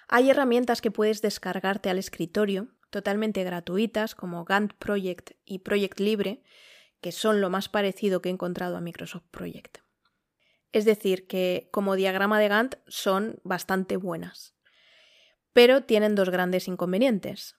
hay 0.07 0.29
herramientas 0.29 0.81
que 0.81 0.91
puedes 0.91 1.21
descargarte 1.21 1.89
al 1.89 1.97
escritorio, 1.97 2.69
totalmente 2.91 3.43
gratuitas, 3.43 4.13
como 4.13 4.45
Gantt 4.45 4.73
Project 4.73 5.31
y 5.43 5.59
Project 5.59 5.99
Libre, 5.99 6.43
que 7.01 7.11
son 7.11 7.41
lo 7.41 7.49
más 7.49 7.67
parecido 7.67 8.21
que 8.21 8.29
he 8.29 8.31
encontrado 8.31 8.77
a 8.77 8.81
Microsoft 8.81 9.25
Project. 9.31 9.79
Es 10.71 10.85
decir, 10.85 11.27
que 11.27 11.69
como 11.71 11.95
diagrama 11.95 12.39
de 12.39 12.47
Gantt 12.47 12.75
son 12.87 13.39
bastante 13.43 13.97
buenas. 13.97 14.55
Pero 15.53 15.83
tienen 15.83 16.15
dos 16.15 16.29
grandes 16.29 16.67
inconvenientes. 16.67 17.57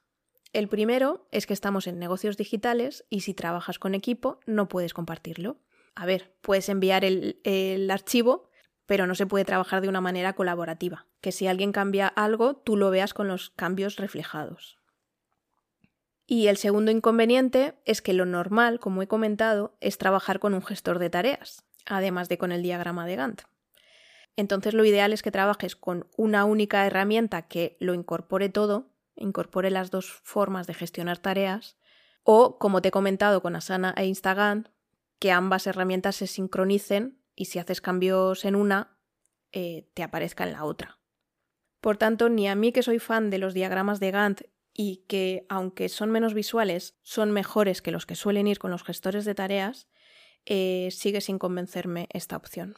El 0.52 0.68
primero 0.68 1.26
es 1.30 1.46
que 1.46 1.54
estamos 1.54 1.86
en 1.86 1.98
negocios 1.98 2.36
digitales 2.36 3.04
y 3.10 3.20
si 3.20 3.34
trabajas 3.34 3.78
con 3.78 3.94
equipo 3.94 4.40
no 4.46 4.68
puedes 4.68 4.94
compartirlo. 4.94 5.60
A 5.94 6.06
ver, 6.06 6.34
puedes 6.40 6.68
enviar 6.68 7.04
el, 7.04 7.88
archivo, 7.90 8.50
pero 8.86 9.06
no 9.06 9.14
se 9.14 9.26
puede 9.26 9.44
trabajar 9.44 9.82
de 9.82 9.88
una 9.88 10.00
manera 10.00 10.34
colaborativa. 10.34 11.06
Que 11.20 11.32
si 11.32 11.46
alguien 11.46 11.72
cambia 11.72 12.06
algo, 12.08 12.56
tú 12.56 12.76
lo 12.76 12.90
veas 12.90 13.12
con 13.14 13.28
los 13.28 13.50
cambios 13.50 13.96
reflejados. 13.96 14.78
Y 16.26 16.46
el 16.46 16.56
segundo 16.56 16.90
inconveniente 16.90 17.74
es 17.84 18.00
que 18.00 18.12
lo 18.12 18.26
normal, 18.26 18.80
como 18.80 19.02
he 19.02 19.08
comentado, 19.08 19.76
es 19.80 19.98
trabajar 19.98 20.38
con 20.38 20.54
un 20.54 20.62
gestor 20.62 20.98
de 20.98 21.10
tareas, 21.10 21.64
además 21.86 22.28
de 22.28 22.38
con 22.38 22.52
el 22.52 22.62
diagrama 22.62 23.06
de 23.06 23.16
Gantt. 23.16 23.42
Entonces 24.36 24.74
lo 24.74 24.84
ideal 24.84 25.12
es 25.12 25.22
que 25.22 25.30
trabajes 25.30 25.76
con 25.76 26.06
una 26.16 26.44
única 26.44 26.86
herramienta 26.86 27.42
que 27.42 27.76
lo 27.80 27.92
incorpore 27.92 28.48
todo, 28.48 28.90
incorpore 29.16 29.70
las 29.70 29.90
dos 29.90 30.10
formas 30.10 30.66
de 30.66 30.74
gestionar 30.74 31.18
tareas, 31.18 31.76
o, 32.22 32.58
como 32.58 32.80
te 32.80 32.88
he 32.88 32.92
comentado 32.92 33.42
con 33.42 33.56
Asana 33.56 33.94
e 33.96 34.06
Instagram, 34.06 34.64
que 35.18 35.32
ambas 35.32 35.66
herramientas 35.66 36.16
se 36.16 36.26
sincronicen 36.26 37.20
y 37.34 37.46
si 37.46 37.58
haces 37.58 37.80
cambios 37.80 38.44
en 38.44 38.54
una, 38.54 38.96
eh, 39.52 39.88
te 39.94 40.02
aparezca 40.02 40.44
en 40.44 40.52
la 40.52 40.64
otra. 40.64 40.98
Por 41.80 41.96
tanto, 41.96 42.28
ni 42.28 42.48
a 42.48 42.54
mí 42.54 42.72
que 42.72 42.82
soy 42.82 43.00
fan 43.00 43.28
de 43.28 43.38
los 43.38 43.54
diagramas 43.54 43.98
de 44.00 44.10
Gantt 44.12 44.42
y 44.74 45.04
que, 45.08 45.46
aunque 45.48 45.88
son 45.88 46.10
menos 46.10 46.34
visuales, 46.34 46.96
son 47.02 47.30
mejores 47.30 47.82
que 47.82 47.90
los 47.90 48.06
que 48.06 48.14
suelen 48.14 48.46
ir 48.46 48.58
con 48.58 48.70
los 48.70 48.84
gestores 48.84 49.24
de 49.24 49.34
tareas, 49.34 49.88
eh, 50.46 50.88
sigue 50.90 51.20
sin 51.20 51.38
convencerme 51.38 52.08
esta 52.10 52.36
opción. 52.36 52.74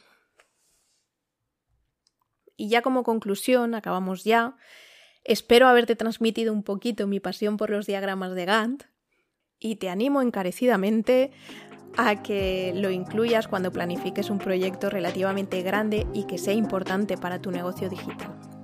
Y 2.57 2.69
ya 2.69 2.81
como 2.81 3.03
conclusión, 3.03 3.75
acabamos 3.75 4.23
ya, 4.23 4.55
espero 5.23 5.67
haberte 5.67 5.95
transmitido 5.95 6.53
un 6.53 6.63
poquito 6.63 7.07
mi 7.07 7.19
pasión 7.19 7.57
por 7.57 7.69
los 7.69 7.85
diagramas 7.85 8.33
de 8.33 8.45
Gantt 8.45 8.83
y 9.59 9.77
te 9.77 9.89
animo 9.89 10.21
encarecidamente 10.21 11.31
a 11.97 12.21
que 12.21 12.73
lo 12.75 12.91
incluyas 12.91 13.47
cuando 13.47 13.71
planifiques 13.71 14.29
un 14.29 14.37
proyecto 14.37 14.89
relativamente 14.89 15.61
grande 15.61 16.05
y 16.13 16.25
que 16.25 16.37
sea 16.37 16.53
importante 16.53 17.17
para 17.17 17.41
tu 17.41 17.51
negocio 17.51 17.89
digital. 17.89 18.54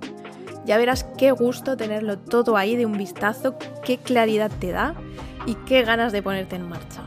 Ya 0.64 0.78
verás 0.78 1.04
qué 1.18 1.32
gusto 1.32 1.76
tenerlo 1.76 2.18
todo 2.18 2.56
ahí 2.56 2.76
de 2.76 2.86
un 2.86 2.96
vistazo, 2.96 3.56
qué 3.84 3.98
claridad 3.98 4.50
te 4.60 4.70
da 4.70 4.94
y 5.46 5.54
qué 5.66 5.82
ganas 5.82 6.12
de 6.12 6.22
ponerte 6.22 6.56
en 6.56 6.68
marcha. 6.68 7.02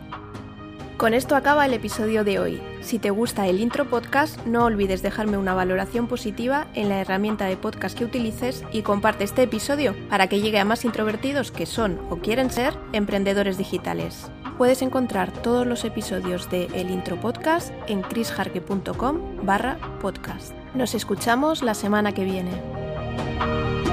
Con 0.97 1.13
esto 1.13 1.35
acaba 1.35 1.65
el 1.65 1.73
episodio 1.73 2.23
de 2.23 2.39
hoy. 2.39 2.61
Si 2.79 2.99
te 2.99 3.09
gusta 3.09 3.47
el 3.47 3.59
intro 3.59 3.83
podcast, 3.89 4.39
no 4.45 4.63
olvides 4.63 5.01
dejarme 5.01 5.37
una 5.37 5.53
valoración 5.53 6.07
positiva 6.07 6.67
en 6.73 6.87
la 6.87 7.01
herramienta 7.01 7.45
de 7.45 7.57
podcast 7.57 7.97
que 7.97 8.05
utilices 8.05 8.63
y 8.71 8.81
comparte 8.81 9.25
este 9.25 9.43
episodio 9.43 9.93
para 10.09 10.27
que 10.27 10.39
llegue 10.39 10.57
a 10.57 10.63
más 10.63 10.85
introvertidos 10.85 11.51
que 11.51 11.65
son 11.65 11.99
o 12.09 12.19
quieren 12.19 12.49
ser 12.49 12.77
emprendedores 12.93 13.57
digitales. 13.57 14.31
Puedes 14.57 14.81
encontrar 14.81 15.33
todos 15.33 15.67
los 15.67 15.83
episodios 15.83 16.49
de 16.49 16.67
El 16.73 16.89
Intro 16.89 17.19
Podcast 17.19 17.73
en 17.87 18.01
chrisjarque.com 18.01 19.45
barra 19.45 19.77
podcast. 19.99 20.53
Nos 20.75 20.95
escuchamos 20.95 21.61
la 21.61 21.73
semana 21.73 22.13
que 22.13 22.23
viene. 22.23 22.74
Thank 23.17 23.79
you. 23.79 23.84